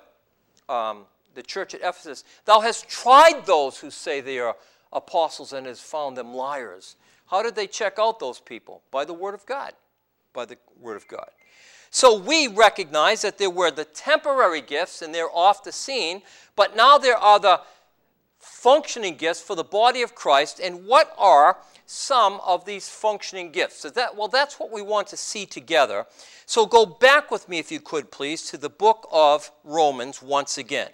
[0.68, 4.56] um, the church at Ephesus, Thou hast tried those who say they are
[4.92, 6.96] apostles and has found them liars.
[7.26, 8.82] How did they check out those people?
[8.90, 9.72] By the Word of God.
[10.32, 11.28] By the Word of God.
[11.90, 16.22] So we recognize that there were the temporary gifts and they're off the scene,
[16.54, 17.60] but now there are the
[18.38, 20.60] functioning gifts for the body of Christ.
[20.60, 23.80] And what are some of these functioning gifts?
[23.80, 26.06] So that, well, that's what we want to see together.
[26.44, 30.58] So go back with me, if you could, please, to the book of Romans once
[30.58, 30.90] again.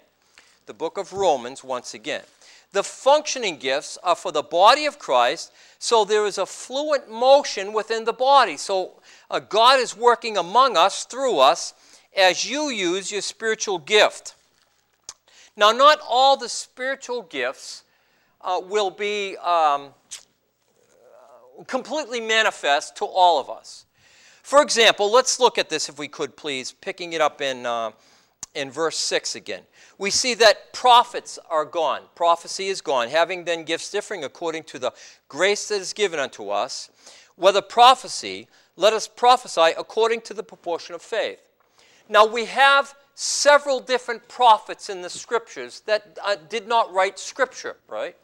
[0.65, 2.23] The book of Romans once again.
[2.71, 7.71] The functioning gifts are for the body of Christ, so there is a fluent motion
[7.71, 8.57] within the body.
[8.57, 11.75] So uh, God is working among us, through us,
[12.17, 14.33] as you use your spiritual gift.
[15.55, 17.83] Now, not all the spiritual gifts
[18.41, 19.89] uh, will be um,
[21.67, 23.85] completely manifest to all of us.
[24.41, 27.91] For example, let's look at this if we could, please, picking it up in, uh,
[28.53, 29.63] in verse 6 again
[29.97, 32.01] we see that prophets are gone.
[32.15, 34.91] Prophecy is gone, having then gifts differing according to the
[35.27, 36.89] grace that is given unto us.
[37.35, 41.41] Whether prophecy, let us prophesy according to the proportion of faith.
[42.09, 47.77] Now we have several different prophets in the scriptures that uh, did not write scripture,
[47.87, 48.15] right?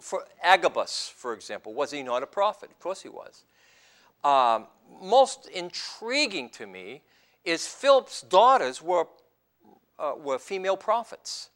[0.00, 2.70] For Agabus, for example, was he not a prophet?
[2.70, 3.44] Of course he was.
[4.22, 4.66] Um,
[5.02, 7.02] most intriguing to me
[7.44, 9.06] is Philip's daughters were
[10.00, 11.50] uh, were female prophets.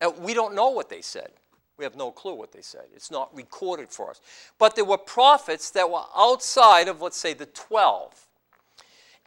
[0.00, 1.30] And we don't know what they said.
[1.76, 2.84] We have no clue what they said.
[2.94, 4.20] It's not recorded for us.
[4.58, 8.26] But there were prophets that were outside of, let's say, the 12.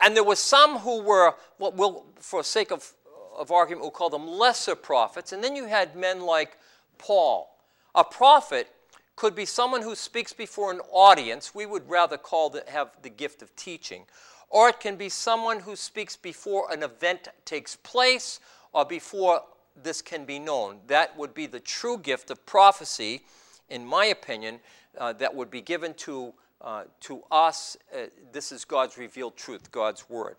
[0.02, 2.92] And there were some who were, what we'll, for sake of,
[3.38, 5.32] of argument, we'll call them lesser prophets.
[5.32, 6.58] And then you had men like
[6.98, 7.51] Paul.
[7.96, 8.68] A prophet
[9.16, 11.54] could be someone who speaks before an audience.
[11.54, 14.06] We would rather call the, have the gift of teaching
[14.52, 18.40] or it can be someone who speaks before an event takes place
[18.74, 19.42] or before
[19.82, 20.80] this can be known.
[20.88, 23.22] That would be the true gift of prophecy,
[23.70, 24.60] in my opinion,
[24.98, 27.78] uh, that would be given to, uh, to us.
[27.96, 30.36] Uh, this is God's revealed truth, God's word.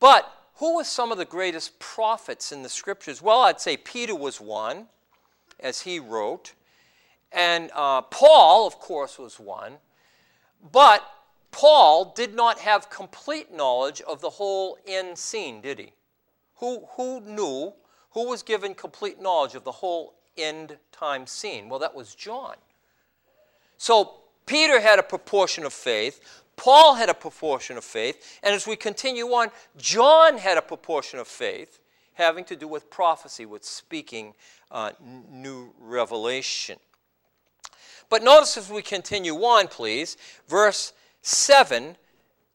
[0.00, 3.20] But who were some of the greatest prophets in the scriptures?
[3.20, 4.86] Well, I'd say Peter was one,
[5.62, 6.52] as he wrote.
[7.32, 9.74] And uh, Paul, of course, was one.
[10.70, 11.02] But
[11.50, 15.92] Paul did not have complete knowledge of the whole end scene, did he?
[16.56, 17.72] Who, who knew,
[18.10, 21.68] who was given complete knowledge of the whole end time scene?
[21.68, 22.56] Well, that was John.
[23.76, 24.14] So
[24.46, 28.76] Peter had a proportion of faith, Paul had a proportion of faith, and as we
[28.76, 31.80] continue on, John had a proportion of faith
[32.14, 34.34] having to do with prophecy, with speaking
[34.72, 34.90] uh,
[35.30, 36.78] new revelation.
[38.08, 40.16] But notice as we continue on, please,
[40.48, 41.96] verse 7,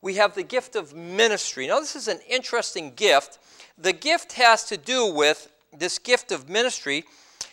[0.02, 1.68] we have the gift of ministry.
[1.68, 3.40] Now, this is an interesting gift.
[3.78, 7.06] The gift has to do with, this gift of ministry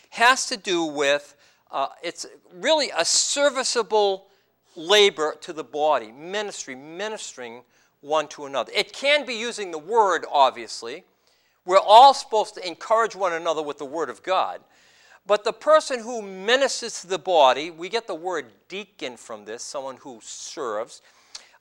[0.09, 1.35] has to do with,
[1.71, 4.27] uh, it's really a serviceable
[4.75, 7.61] labor to the body, ministry, ministering
[8.01, 8.71] one to another.
[8.75, 11.03] It can be using the word, obviously.
[11.65, 14.61] We're all supposed to encourage one another with the word of God.
[15.27, 19.63] But the person who ministers to the body, we get the word deacon from this,
[19.63, 21.01] someone who serves.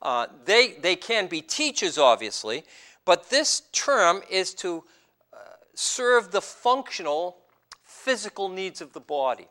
[0.03, 2.65] Uh, they, they can be teachers, obviously,
[3.07, 4.85] but this term is to
[5.33, 5.37] uh,
[5.75, 7.39] serve the functional,
[7.83, 9.49] physical needs of the body.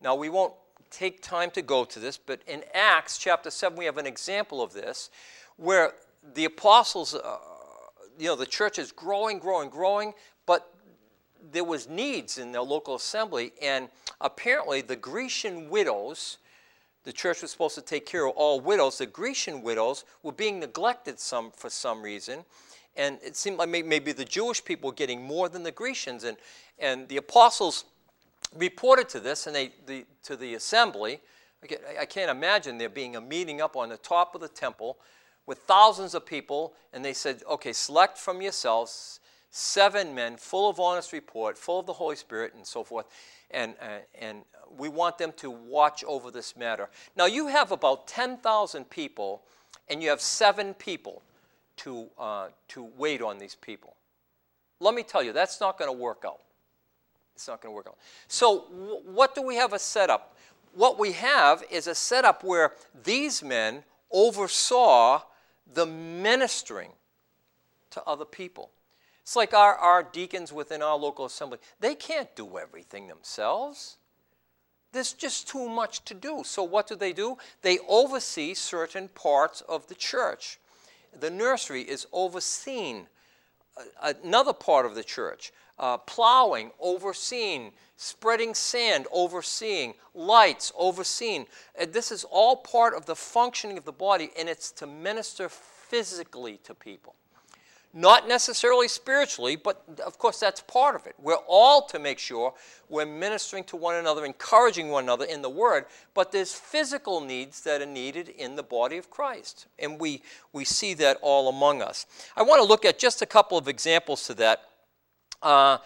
[0.00, 0.54] Now, we won't
[0.90, 4.62] take time to go to this, but in Acts chapter 7, we have an example
[4.62, 5.10] of this
[5.56, 5.92] where
[6.34, 7.38] the apostles, uh,
[8.18, 10.14] you know, the church is growing, growing, growing,
[10.46, 10.72] but
[11.52, 13.88] there was needs in the local assembly, and
[14.20, 16.38] apparently the Grecian widows,
[17.04, 18.98] the church was supposed to take care of all widows.
[18.98, 22.44] The Grecian widows were being neglected some for some reason,
[22.96, 26.36] and it seemed like maybe the Jewish people were getting more than the Grecians, and
[26.78, 27.84] and the apostles
[28.56, 31.20] reported to this and they the, to the assembly.
[31.98, 34.98] I can't imagine there being a meeting up on the top of the temple
[35.46, 39.20] with thousands of people, and they said, "Okay, select from yourselves."
[39.56, 43.06] seven men full of honest report, full of the Holy Spirit, and so forth.
[43.50, 44.42] and, uh, and
[44.76, 46.88] we want them to watch over this matter.
[47.14, 49.42] Now, you have about 10,000 people,
[49.88, 51.22] and you have seven people
[51.76, 53.94] to, uh, to wait on these people.
[54.80, 56.40] Let me tell you, that's not going to work out.
[57.34, 57.98] It's not going to work out.
[58.28, 60.36] So, w- what do we have a setup?
[60.72, 62.72] What we have is a setup where
[63.04, 65.22] these men oversaw
[65.72, 66.92] the ministering
[67.90, 68.70] to other people.
[69.22, 71.58] It's like our, our deacons within our local assembly.
[71.80, 73.96] They can't do everything themselves.
[74.92, 76.42] There's just too much to do.
[76.44, 77.38] So, what do they do?
[77.62, 80.58] They oversee certain parts of the church.
[81.18, 83.06] The nursery is overseen,
[83.76, 85.52] uh, another part of the church.
[85.78, 87.72] Uh, plowing, overseen.
[87.96, 89.94] Spreading sand, overseeing.
[90.14, 91.46] Lights, overseen.
[91.78, 95.48] And this is all part of the functioning of the body, and it's to minister
[95.48, 97.14] physically to people.
[97.96, 101.14] Not necessarily spiritually, but of course that's part of it.
[101.16, 102.52] We're all to make sure
[102.88, 107.60] we're ministering to one another, encouraging one another in the Word, but there's physical needs
[107.60, 109.66] that are needed in the body of Christ.
[109.78, 112.06] And we, we see that all among us.
[112.36, 114.62] I want to look at just a couple of examples to that.
[115.44, 115.76] Uh,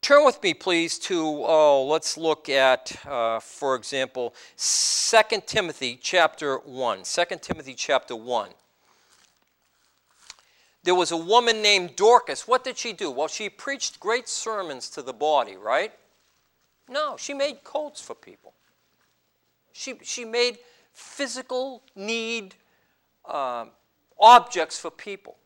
[0.00, 6.56] turn with me, please, to, oh, let's look at, uh, for example, 2 Timothy chapter
[6.56, 7.02] 1.
[7.02, 8.48] 2 Timothy chapter 1.
[10.84, 12.48] There was a woman named Dorcas.
[12.48, 13.10] What did she do?
[13.10, 15.92] Well, she preached great sermons to the body, right?
[16.88, 18.54] No, she made coats for people.
[19.72, 20.58] She, she made
[20.94, 22.54] physical need
[23.26, 23.66] uh,
[24.18, 25.36] objects for people.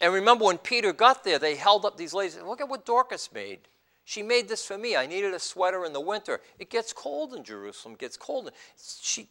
[0.00, 2.38] And remember when Peter got there, they held up these ladies.
[2.42, 3.60] Look at what Dorcas made.
[4.04, 4.96] She made this for me.
[4.96, 6.40] I needed a sweater in the winter.
[6.58, 7.94] It gets cold in Jerusalem.
[7.94, 8.50] It gets cold.
[9.02, 9.28] She,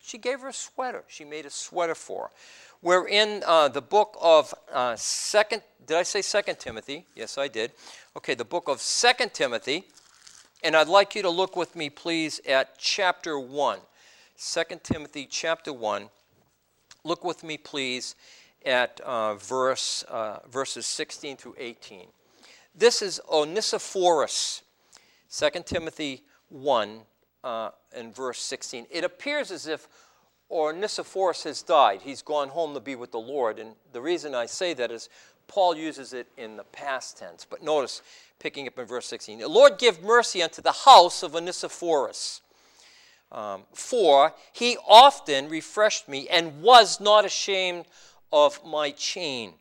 [0.00, 1.04] she gave her a sweater.
[1.06, 2.30] She made a sweater for her.
[2.82, 5.62] We're in uh, the book of uh, Second.
[5.86, 7.06] Did I say Second Timothy?
[7.14, 7.72] Yes, I did.
[8.16, 9.84] Okay, the book of Second Timothy,
[10.64, 13.80] and I'd like you to look with me, please, at chapter one.
[14.34, 16.08] Second Timothy, chapter one.
[17.04, 18.14] Look with me, please,
[18.64, 22.06] at uh, verse uh, verses 16 through 18.
[22.74, 24.62] This is Onesiphorus.
[25.28, 27.00] Second Timothy one
[27.44, 28.86] uh, and verse 16.
[28.90, 29.88] It appears as if
[30.50, 32.02] or Onesiphorus has died.
[32.02, 33.58] He's gone home to be with the Lord.
[33.58, 35.08] And the reason I say that is
[35.46, 37.46] Paul uses it in the past tense.
[37.48, 38.02] But notice,
[38.38, 42.42] picking up in verse 16, the Lord give mercy unto the house of Onesiphorus.
[43.32, 47.84] Um, for he often refreshed me and was not ashamed
[48.32, 49.54] of my chain.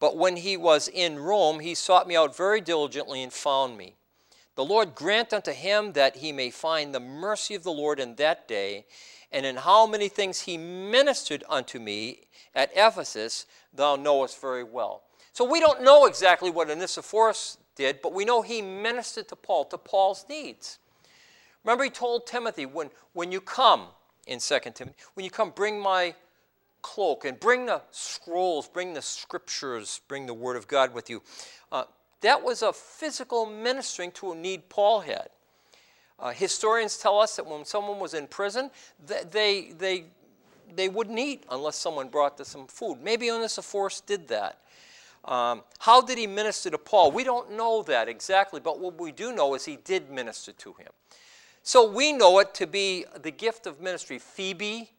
[0.00, 3.94] But when he was in Rome, he sought me out very diligently and found me.
[4.54, 8.16] The Lord grant unto him that he may find the mercy of the Lord in
[8.16, 8.86] that day
[9.30, 15.02] and in how many things he ministered unto me at Ephesus, thou knowest very well.
[15.32, 19.66] So we don't know exactly what Onesiphorus did, but we know he ministered to Paul,
[19.66, 20.78] to Paul's needs.
[21.62, 23.88] Remember, he told Timothy, when, when you come,
[24.26, 26.14] in 2 Timothy, when you come, bring my
[26.88, 31.22] cloak and bring the scrolls, bring the scriptures, bring the word of God with you.
[31.70, 31.84] Uh,
[32.22, 35.28] that was a physical ministering to a need Paul had.
[36.18, 38.70] Uh, historians tell us that when someone was in prison,
[39.30, 40.04] they, they,
[40.74, 42.96] they wouldn't eat unless someone brought them some food.
[43.02, 44.58] Maybe Onesiphorus did that.
[45.26, 47.12] Um, how did he minister to Paul?
[47.12, 50.72] We don't know that exactly, but what we do know is he did minister to
[50.72, 50.88] him.
[51.62, 54.18] So we know it to be the gift of ministry.
[54.18, 54.90] Phoebe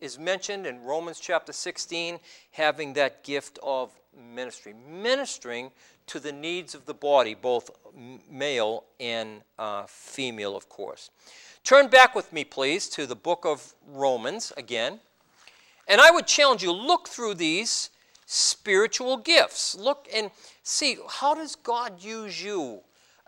[0.00, 2.18] is mentioned in Romans chapter 16,
[2.52, 5.70] having that gift of ministry, ministering
[6.06, 7.70] to the needs of the body, both
[8.30, 11.10] male and uh, female, of course.
[11.64, 15.00] Turn back with me, please, to the book of Romans again.
[15.86, 17.90] And I would challenge you look through these
[18.26, 19.74] spiritual gifts.
[19.74, 20.30] Look and
[20.62, 22.80] see how does God use you?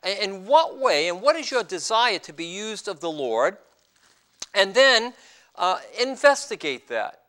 [0.04, 3.58] In what way, and what is your desire to be used of the Lord?
[4.54, 5.12] And then
[5.60, 7.20] uh, investigate that.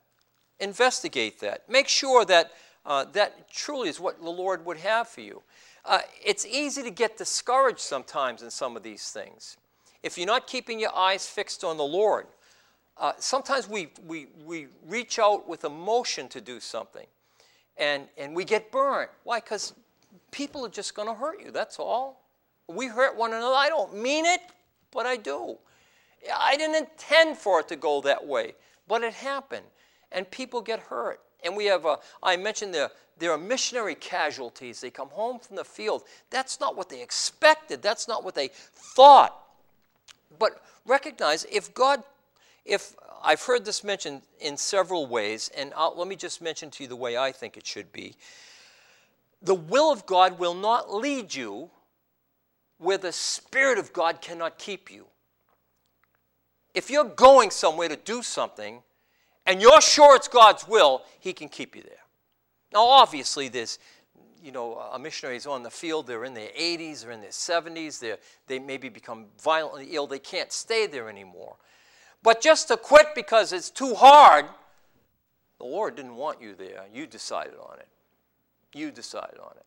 [0.60, 1.70] Investigate that.
[1.70, 2.52] Make sure that
[2.86, 5.44] uh, that truly is what the Lord would have for you.
[5.86, 9.58] Uh, it's easy to get discouraged sometimes in some of these things.
[10.02, 12.26] If you're not keeping your eyes fixed on the Lord,
[12.98, 17.06] uh, sometimes we, we, we reach out with emotion to do something
[17.78, 19.10] and, and we get burnt.
[19.24, 19.40] Why?
[19.40, 19.74] Because
[20.32, 22.24] people are just going to hurt you, that's all.
[22.68, 23.56] We hurt one another.
[23.56, 24.42] I don't mean it,
[24.92, 25.58] but I do.
[26.36, 28.54] I didn't intend for it to go that way,
[28.88, 29.66] but it happened.
[30.12, 31.22] And people get hurt.
[31.44, 34.82] And we have, a, I mentioned there, there are missionary casualties.
[34.82, 36.04] They come home from the field.
[36.30, 39.38] That's not what they expected, that's not what they thought.
[40.40, 42.04] But recognize if God,
[42.66, 46.84] if I've heard this mentioned in several ways, and I'll, let me just mention to
[46.84, 48.16] you the way I think it should be.
[49.42, 51.70] The will of God will not lead you
[52.78, 55.06] where the Spirit of God cannot keep you.
[56.74, 58.82] If you're going somewhere to do something
[59.46, 61.98] and you're sure it's God's will, He can keep you there.
[62.74, 63.80] Now, obviously, there's,
[64.42, 67.30] you know, a missionary is on the field, they're in their 80s, they're in their
[67.30, 68.16] 70s, they
[68.48, 71.58] they maybe become violently ill, they can't stay there anymore.
[72.24, 74.46] But just to quit because it's too hard,
[75.58, 76.86] the Lord didn't want you there.
[76.94, 77.88] You decided on it.
[78.74, 79.66] You decided on it.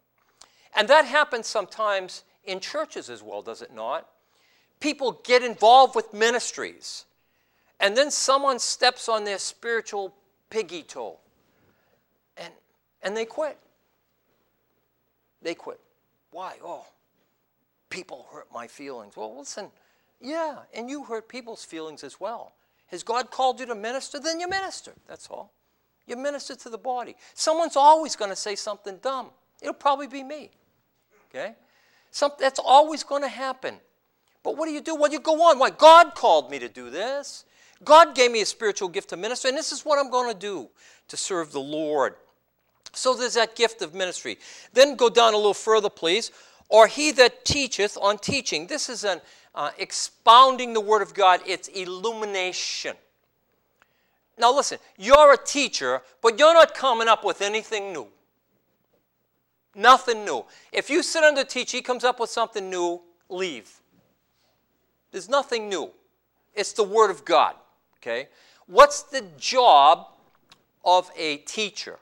[0.74, 4.08] And that happens sometimes in churches as well, does it not?
[4.84, 7.06] People get involved with ministries,
[7.80, 10.14] and then someone steps on their spiritual
[10.50, 11.16] piggy toe,
[12.36, 12.52] and,
[13.00, 13.58] and they quit.
[15.40, 15.80] They quit.
[16.32, 16.56] Why?
[16.62, 16.84] Oh,
[17.88, 19.16] people hurt my feelings.
[19.16, 19.70] Well, listen,
[20.20, 22.52] yeah, and you hurt people's feelings as well.
[22.88, 24.20] Has God called you to minister?
[24.20, 24.92] Then you minister.
[25.08, 25.50] That's all.
[26.06, 27.16] You minister to the body.
[27.32, 29.30] Someone's always going to say something dumb.
[29.62, 30.50] It'll probably be me.
[31.30, 31.54] Okay?
[32.10, 33.80] Some, that's always going to happen.
[34.44, 34.94] But what do you do?
[34.94, 35.58] Well, you go on.
[35.58, 35.70] Why?
[35.70, 37.44] God called me to do this.
[37.82, 40.38] God gave me a spiritual gift to minister, and this is what I'm going to
[40.38, 40.68] do
[41.08, 42.14] to serve the Lord.
[42.92, 44.38] So there's that gift of ministry.
[44.72, 46.30] Then go down a little further, please.
[46.68, 48.68] Or he that teacheth on teaching.
[48.68, 49.20] This is an
[49.54, 52.96] uh, expounding the Word of God, it's illumination.
[54.36, 58.08] Now, listen, you're a teacher, but you're not coming up with anything new.
[59.76, 60.44] Nothing new.
[60.72, 63.80] If you sit under a teacher, he comes up with something new, leave.
[65.14, 65.92] There's nothing new.
[66.54, 67.54] It's the Word of God.
[67.98, 68.26] Okay?
[68.66, 70.08] What's the job
[70.84, 72.00] of a teacher?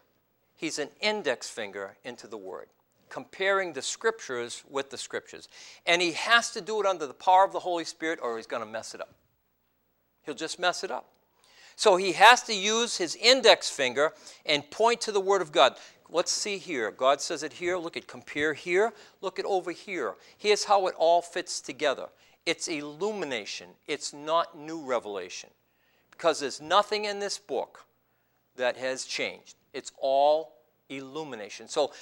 [0.57, 2.69] He's an index finger into the Word,
[3.11, 5.49] comparing the Scriptures with the Scriptures.
[5.85, 8.47] And he has to do it under the power of the Holy Spirit or he's
[8.47, 9.13] going to mess it up.
[10.25, 11.05] He'll just mess it up.
[11.77, 14.15] So he has to use his index finger
[14.47, 15.77] and point to the Word of God.
[16.09, 16.91] Let's see here.
[16.91, 17.77] God says it here.
[17.77, 18.95] Look at compare here.
[19.21, 20.15] Look at over here.
[20.39, 22.09] Here's how it all fits together.
[22.45, 23.69] It's illumination.
[23.87, 25.51] It's not new revelation.
[26.11, 27.85] Because there's nothing in this book
[28.57, 29.57] that has changed.
[29.73, 30.55] It's all
[30.89, 31.69] illumination.
[31.69, 31.93] So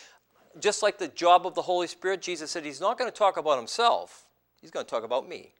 [0.58, 3.36] just like the job of the Holy Spirit, Jesus said he's not going to talk
[3.36, 4.26] about himself.
[4.60, 5.52] He's going to talk about me.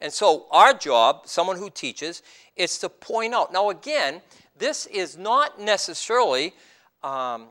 [0.00, 2.22] And so our job, someone who teaches,
[2.56, 3.52] is to point out.
[3.52, 4.22] Now again,
[4.56, 6.54] this is not necessarily
[7.02, 7.48] um,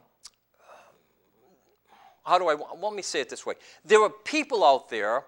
[2.25, 3.53] how do I, let me say it this way.
[3.85, 5.23] There are people out there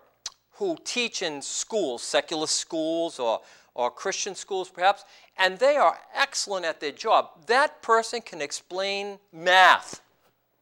[0.60, 3.40] who teach in schools, secular schools or,
[3.74, 5.06] or Christian schools perhaps,
[5.38, 7.30] and they are excellent at their job.
[7.48, 10.02] That person can explain math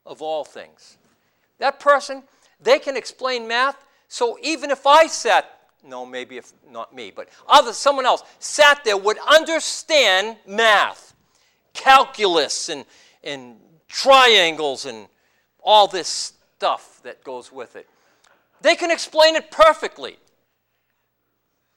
[0.06, 0.98] of all things.
[1.58, 2.22] That person,
[2.62, 7.30] they can explain math, so even if I sat, no, maybe if not me, but
[7.48, 11.16] other someone else sat there would understand math,
[11.74, 12.86] calculus and,
[13.24, 13.56] and
[13.88, 15.08] triangles and
[15.64, 17.90] all this stuff that goes with it.
[18.62, 20.18] They can explain it perfectly.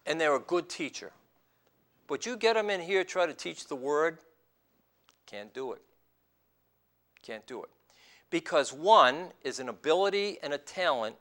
[0.07, 1.13] And they're a good teacher.
[2.07, 4.19] But you get them in here, try to teach the word,
[5.27, 5.83] can't do it.
[7.23, 7.71] Can't do it.
[8.31, 11.17] Because one is an ability and a talent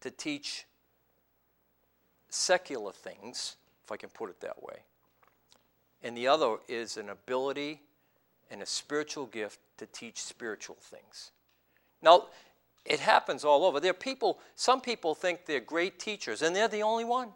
[0.00, 0.64] to teach
[2.28, 4.84] secular things, if I can put it that way.
[6.02, 7.80] And the other is an ability
[8.50, 11.32] and a spiritual gift to teach spiritual things.
[12.02, 12.26] Now,
[12.84, 13.80] it happens all over.
[13.80, 17.30] There are people, some people think they're great teachers, and they're the only one.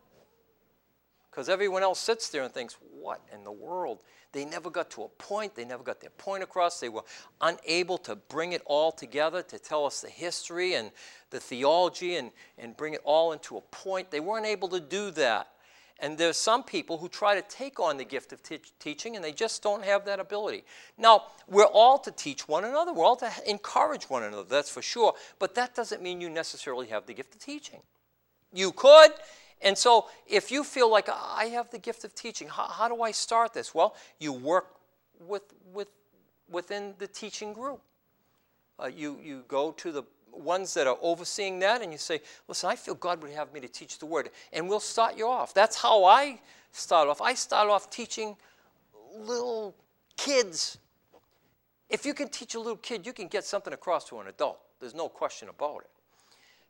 [1.30, 4.02] Because everyone else sits there and thinks, what in the world?
[4.32, 5.54] They never got to a point.
[5.54, 6.80] They never got their point across.
[6.80, 7.04] They were
[7.40, 10.90] unable to bring it all together to tell us the history and
[11.30, 14.10] the theology and, and bring it all into a point.
[14.10, 15.48] They weren't able to do that.
[16.00, 18.40] And there's some people who try to take on the gift of
[18.78, 20.64] teaching and they just don't have that ability.
[20.96, 24.82] Now, we're all to teach one another, we're all to encourage one another, that's for
[24.82, 25.14] sure.
[25.40, 27.80] But that doesn't mean you necessarily have the gift of teaching.
[28.52, 29.10] You could.
[29.60, 33.02] And so, if you feel like I have the gift of teaching, how, how do
[33.02, 33.74] I start this?
[33.74, 34.76] Well, you work
[35.18, 35.42] with,
[35.72, 35.88] with,
[36.48, 37.80] within the teaching group.
[38.80, 42.70] Uh, you, you go to the ones that are overseeing that and you say, listen,
[42.70, 44.30] I feel God would have me to teach the word.
[44.52, 45.54] And we'll start you off.
[45.54, 46.40] That's how I
[46.72, 47.20] start off.
[47.20, 48.36] I start off teaching
[49.18, 49.74] little
[50.16, 50.78] kids.
[51.88, 54.60] If you can teach a little kid, you can get something across to an adult.
[54.80, 55.90] There's no question about it.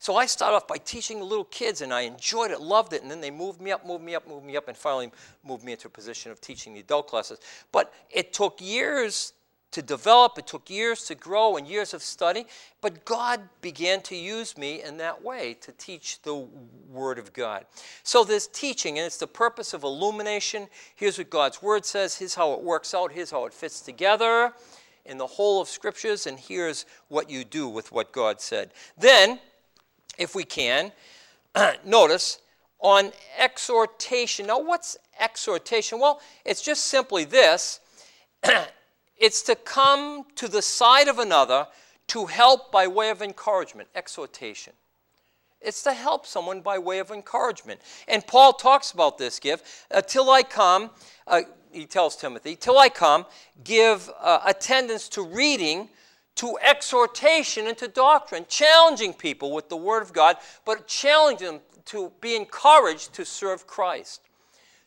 [0.01, 3.11] So I started off by teaching little kids, and I enjoyed it, loved it, and
[3.11, 5.11] then they moved me up, moved me up, moved me up, and finally
[5.43, 7.39] moved me into a position of teaching the adult classes.
[7.73, 9.33] But it took years
[9.71, 10.37] to develop.
[10.37, 12.45] It took years to grow and years of study,
[12.81, 16.47] but God began to use me in that way to teach the
[16.89, 17.65] Word of God.
[18.03, 20.67] So there's teaching, and it's the purpose of illumination.
[20.95, 24.53] Here's what God's Word says, here's how it works out, here's how it fits together
[25.05, 28.71] in the whole of Scriptures, and here's what you do with what God said.
[28.97, 29.39] Then,
[30.17, 30.91] if we can,
[31.85, 32.39] notice,
[32.79, 34.47] on exhortation.
[34.47, 35.99] Now, what's exhortation?
[35.99, 37.79] Well, it's just simply this
[39.19, 41.67] it's to come to the side of another
[42.07, 44.73] to help by way of encouragement, exhortation.
[45.61, 47.81] It's to help someone by way of encouragement.
[48.07, 49.65] And Paul talks about this gift.
[49.91, 50.89] Uh, till I come,
[51.27, 51.41] uh,
[51.71, 53.25] he tells Timothy, till I come,
[53.63, 55.89] give uh, attendance to reading,
[56.35, 61.59] to exhortation, and to doctrine, challenging people with the Word of God, but challenging them
[61.85, 64.28] to be encouraged to serve Christ.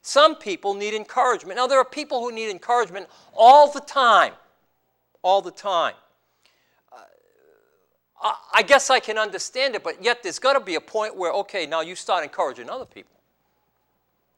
[0.02, 1.56] Some people need encouragement.
[1.56, 4.32] Now, there are people who need encouragement all the time.
[5.22, 5.94] All the time.
[8.22, 11.16] Uh, I guess I can understand it, but yet there's got to be a point
[11.16, 13.16] where, okay, now you start encouraging other people.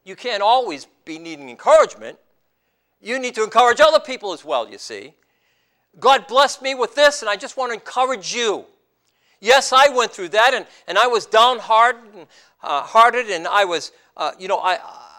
[0.03, 2.17] You can't always be needing encouragement.
[3.01, 5.13] You need to encourage other people as well, you see.
[5.99, 8.65] God blessed me with this, and I just want to encourage you.
[9.39, 12.27] Yes, I went through that, and, and I was downhearted and,
[12.63, 15.14] uh, hearted, and I was, uh, you know, I, I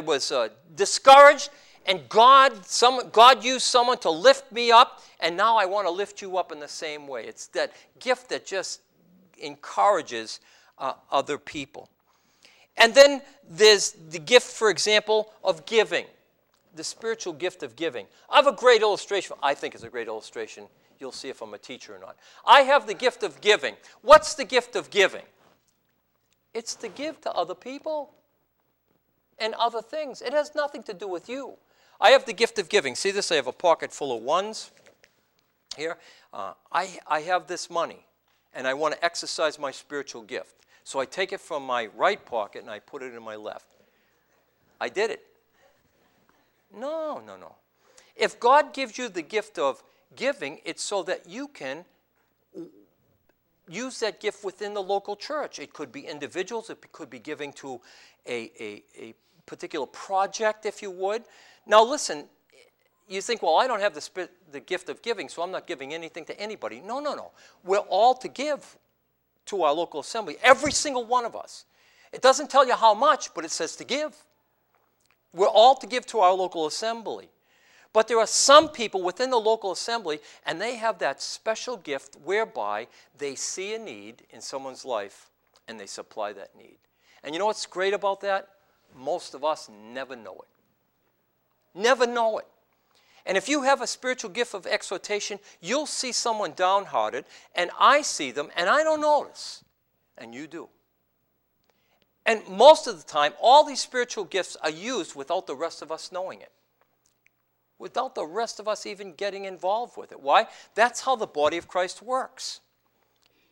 [0.00, 1.50] was uh, discouraged,
[1.86, 5.90] and God, some, God used someone to lift me up, and now I want to
[5.90, 7.24] lift you up in the same way.
[7.24, 8.80] It's that gift that just
[9.40, 10.40] encourages
[10.78, 11.88] uh, other people.
[12.76, 16.04] And then there's the gift, for example, of giving,
[16.76, 18.06] the spiritual gift of giving.
[18.30, 19.36] I have a great illustration.
[19.42, 20.64] I think it's a great illustration.
[21.00, 22.16] You'll see if I'm a teacher or not.
[22.46, 23.74] I have the gift of giving.
[24.02, 25.24] What's the gift of giving?
[26.54, 28.12] It's to give to other people
[29.40, 30.22] and other things.
[30.22, 31.54] It has nothing to do with you.
[32.00, 32.94] I have the gift of giving.
[32.94, 33.32] See this?
[33.32, 34.70] I have a pocket full of ones
[35.76, 35.98] here.
[36.32, 38.06] Uh, I, I have this money
[38.54, 40.54] and I want to exercise my spiritual gift.
[40.84, 43.66] So I take it from my right pocket and I put it in my left.
[44.80, 45.24] I did it.
[46.74, 47.54] No, no, no.
[48.16, 49.82] If God gives you the gift of
[50.16, 51.84] giving, it's so that you can
[53.68, 55.58] use that gift within the local church.
[55.58, 57.80] It could be individuals, it could be giving to
[58.26, 59.14] a, a, a
[59.48, 61.24] particular project, if you would.
[61.66, 62.26] Now, listen,
[63.08, 65.94] you think, well, I don't have the, the gift of giving, so I'm not giving
[65.94, 66.80] anything to anybody.
[66.80, 67.30] No, no, no.
[67.64, 68.76] We're all to give
[69.46, 71.64] to our local assembly, every single one of us.
[72.12, 74.14] It doesn't tell you how much, but it says to give.
[75.32, 77.28] We're all to give to our local assembly.
[77.92, 82.16] But there are some people within the local assembly, and they have that special gift
[82.22, 85.30] whereby they see a need in someone's life
[85.66, 86.78] and they supply that need.
[87.24, 88.48] And you know what's great about that?
[88.96, 90.48] Most of us never know it.
[91.74, 92.46] Never know it.
[93.26, 98.00] And if you have a spiritual gift of exhortation, you'll see someone downhearted, and I
[98.00, 99.62] see them, and I don't notice,
[100.16, 100.68] and you do.
[102.24, 105.92] And most of the time, all these spiritual gifts are used without the rest of
[105.92, 106.52] us knowing it,
[107.78, 110.20] without the rest of us even getting involved with it.
[110.20, 110.46] Why?
[110.74, 112.60] That's how the body of Christ works.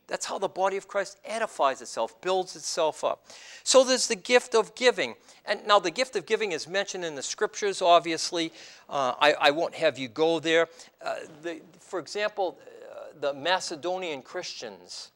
[0.09, 3.27] That's how the body of Christ edifies itself, builds itself up.
[3.65, 5.17] So there's the gift of giving.
[5.45, 8.53] And now the gift of giving is mentioned in the scriptures, obviously.
[8.89, 10.69] Uh, I, I, won't have you go there.
[11.05, 12.57] Uh, the, for example,
[12.89, 15.11] uh, the Macedonian Christians,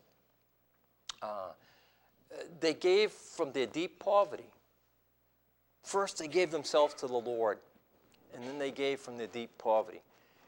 [1.22, 1.52] uh,
[2.58, 4.50] they gave from their deep poverty.
[5.84, 7.58] First, they gave themselves to the Lord,
[8.34, 10.02] and then they gave from their deep poverty.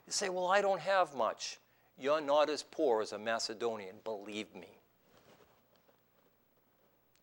[0.07, 1.59] You say, Well, I don't have much.
[1.99, 4.78] You're not as poor as a Macedonian, believe me.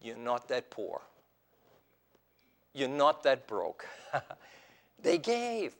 [0.01, 1.01] You're not that poor.
[2.73, 3.85] You're not that broke.
[5.01, 5.75] they gave.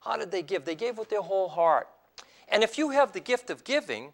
[0.00, 0.64] How did they give?
[0.64, 1.88] They gave with their whole heart.
[2.48, 4.12] And if you have the gift of giving,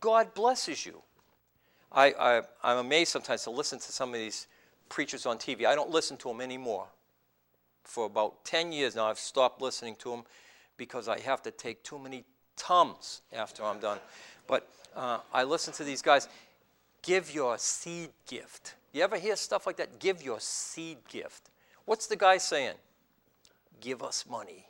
[0.00, 1.02] God blesses you.
[1.90, 4.46] I, I, am amazed sometimes to listen to some of these
[4.88, 5.64] preachers on TV.
[5.64, 6.86] I don't listen to them anymore.
[7.84, 10.24] For about 10 years now, I've stopped listening to them
[10.76, 12.24] because I have to take too many
[12.58, 13.98] Tums after I'm done.
[14.46, 16.28] But uh, I listen to these guys.
[17.02, 18.74] Give your seed gift.
[18.92, 20.00] You ever hear stuff like that?
[20.00, 21.50] Give your seed gift.
[21.84, 22.74] What's the guy saying?
[23.80, 24.66] Give us money.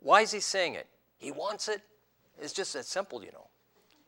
[0.00, 0.86] Why is he saying it?
[1.18, 1.80] He wants it.
[2.40, 3.46] It's just that simple, you know.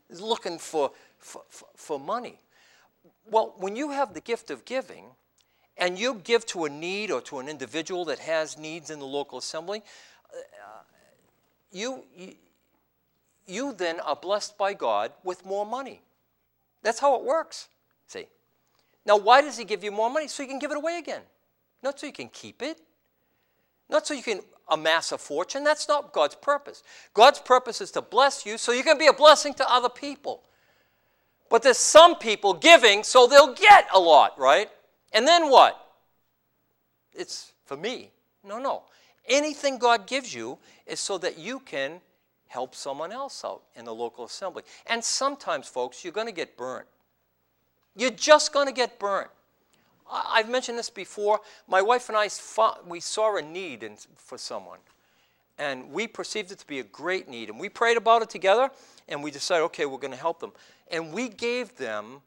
[0.08, 1.42] He's looking for, for,
[1.74, 2.38] for, money.
[3.30, 5.06] Well, when you have the gift of giving,
[5.76, 9.06] and you give to a need or to an individual that has needs in the
[9.06, 9.82] local assembly,
[10.32, 10.82] uh,
[11.72, 12.34] you, you,
[13.46, 16.02] you then are blessed by God with more money.
[16.82, 17.68] That's how it works.
[18.06, 18.26] See?
[19.06, 20.28] Now, why does He give you more money?
[20.28, 21.22] So you can give it away again.
[21.82, 22.78] Not so you can keep it.
[23.88, 25.64] Not so you can amass a fortune.
[25.64, 26.82] That's not God's purpose.
[27.12, 30.42] God's purpose is to bless you so you can be a blessing to other people.
[31.50, 34.70] But there's some people giving so they'll get a lot, right?
[35.12, 35.80] And then what?
[37.12, 38.10] It's for me.
[38.42, 38.82] No, no.
[39.26, 42.00] Anything God gives you is so that you can
[42.54, 44.62] help someone else out in the local assembly.
[44.86, 46.86] And sometimes, folks, you're going to get burnt.
[47.96, 49.28] You're just going to get burnt.
[50.10, 51.40] I've mentioned this before.
[51.66, 52.28] My wife and I,
[52.86, 54.78] we saw a need in, for someone.
[55.58, 57.50] And we perceived it to be a great need.
[57.50, 58.70] And we prayed about it together,
[59.08, 60.52] and we decided, okay, we're going to help them.
[60.92, 62.22] And we gave them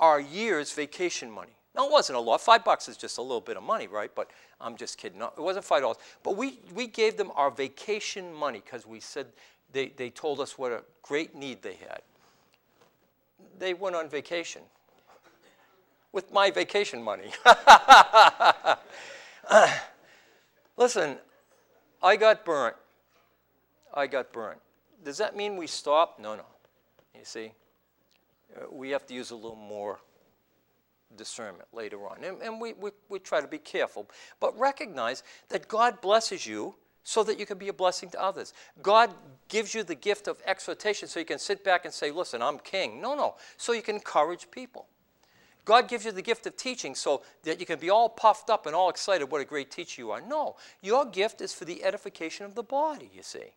[0.00, 1.52] our year's vacation money.
[1.76, 2.40] Now, it wasn't a lot.
[2.40, 4.10] Five bucks is just a little bit of money, right?
[4.12, 5.20] But I'm just kidding.
[5.20, 5.98] No, it wasn't five dollars.
[6.24, 9.26] But we, we gave them our vacation money because we said
[9.72, 12.02] they, they told us what a great need they had.
[13.58, 14.62] They went on vacation
[16.12, 17.30] with my vacation money.
[20.76, 21.18] listen,
[22.02, 22.76] I got burnt.
[23.94, 24.58] I got burnt.
[25.04, 26.18] Does that mean we stop?
[26.18, 26.44] No, no.
[27.14, 27.52] You see,
[28.56, 29.98] uh, we have to use a little more
[31.16, 32.22] discernment later on.
[32.24, 34.08] And, and we, we, we try to be careful.
[34.38, 38.52] But recognize that God blesses you so that you can be a blessing to others.
[38.82, 39.12] God
[39.48, 42.58] gives you the gift of exhortation so you can sit back and say, Listen, I'm
[42.58, 43.00] king.
[43.00, 43.34] No, no.
[43.56, 44.86] So you can encourage people.
[45.64, 48.66] God gives you the gift of teaching so that you can be all puffed up
[48.66, 50.20] and all excited what a great teacher you are.
[50.20, 53.52] No, your gift is for the edification of the body, you see.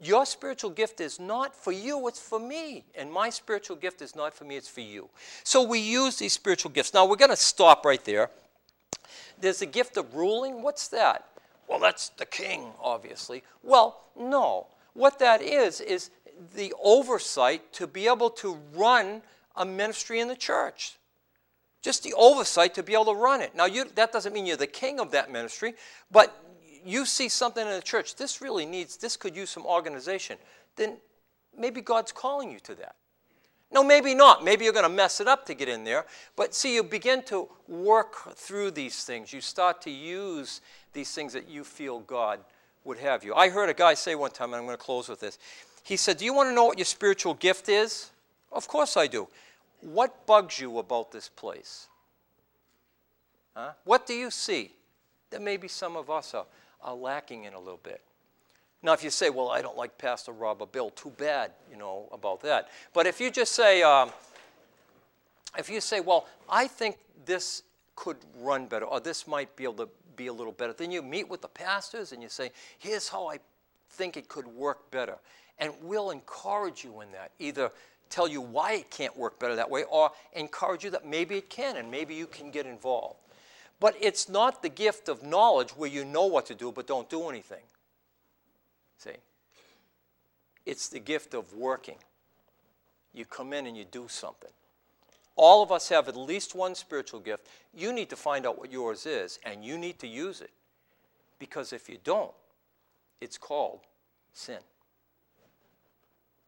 [0.00, 2.84] Your spiritual gift is not for you, it's for me.
[2.96, 5.08] And my spiritual gift is not for me, it's for you.
[5.44, 6.92] So we use these spiritual gifts.
[6.92, 8.28] Now we're going to stop right there.
[9.40, 10.62] There's a gift of ruling.
[10.62, 11.26] What's that?
[11.72, 13.42] Well, that's the king, obviously.
[13.62, 14.66] Well, no.
[14.92, 16.10] What that is, is
[16.54, 19.22] the oversight to be able to run
[19.56, 20.98] a ministry in the church.
[21.80, 23.54] Just the oversight to be able to run it.
[23.54, 25.72] Now, you, that doesn't mean you're the king of that ministry,
[26.10, 26.44] but
[26.84, 30.36] you see something in the church, this really needs, this could use some organization,
[30.76, 30.98] then
[31.56, 32.96] maybe God's calling you to that.
[33.72, 34.44] No, maybe not.
[34.44, 36.04] Maybe you're going to mess it up to get in there.
[36.36, 39.32] But see, you begin to work through these things.
[39.32, 40.60] You start to use
[40.92, 42.40] these things that you feel God
[42.84, 43.34] would have you.
[43.34, 45.38] I heard a guy say one time, and I'm going to close with this.
[45.84, 48.10] He said, Do you want to know what your spiritual gift is?
[48.50, 49.28] Of course I do.
[49.80, 51.88] What bugs you about this place?
[53.54, 53.72] Huh?
[53.84, 54.72] What do you see
[55.30, 56.46] that maybe some of us are,
[56.82, 58.00] are lacking in a little bit?
[58.82, 61.76] Now, if you say, well, I don't like Pastor Rob or Bill, too bad, you
[61.76, 62.68] know, about that.
[62.92, 64.10] But if you just say, um,
[65.56, 67.62] if you say, well, I think this
[67.94, 71.02] could run better, or this might be able to be a little better, then you
[71.02, 73.38] meet with the pastors and you say, here's how I
[73.90, 75.16] think it could work better.
[75.58, 77.70] And we'll encourage you in that, either
[78.10, 81.48] tell you why it can't work better that way or encourage you that maybe it
[81.48, 83.16] can and maybe you can get involved.
[83.80, 87.08] But it's not the gift of knowledge where you know what to do but don't
[87.08, 87.64] do anything.
[88.98, 89.16] See?
[90.66, 91.96] It's the gift of working.
[93.14, 94.50] You come in and you do something.
[95.36, 97.46] All of us have at least one spiritual gift.
[97.74, 100.50] You need to find out what yours is and you need to use it.
[101.38, 102.32] Because if you don't,
[103.20, 103.80] it's called
[104.32, 104.58] sin.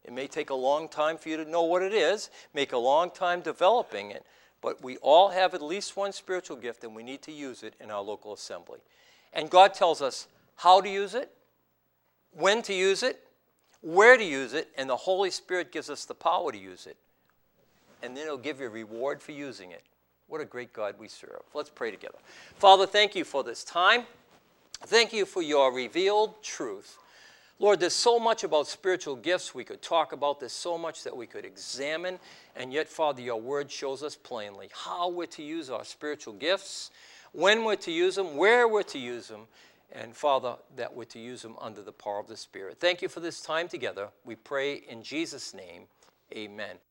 [0.04, 2.78] It may take a long time for you to know what it is, make a
[2.78, 4.24] long time developing it,
[4.60, 7.74] but we all have at least one spiritual gift and we need to use it
[7.80, 8.80] in our local assembly.
[9.32, 10.26] And God tells us
[10.56, 11.30] how to use it,
[12.32, 13.20] when to use it,
[13.80, 16.96] where to use it, and the Holy Spirit gives us the power to use it.
[18.04, 19.82] And then He'll give you a reward for using it.
[20.28, 21.40] What a great God we serve.
[21.54, 22.18] Let's pray together.
[22.58, 24.04] Father, thank you for this time.
[24.86, 26.98] Thank you for your revealed truth.
[27.58, 30.40] Lord, there's so much about spiritual gifts we could talk about.
[30.40, 32.18] There's so much that we could examine.
[32.56, 36.90] And yet, Father, your word shows us plainly how we're to use our spiritual gifts,
[37.32, 39.42] when we're to use them, where we're to use them,
[39.92, 42.78] and Father, that we're to use them under the power of the Spirit.
[42.80, 44.08] Thank you for this time together.
[44.24, 45.84] We pray in Jesus' name.
[46.32, 46.76] Amen.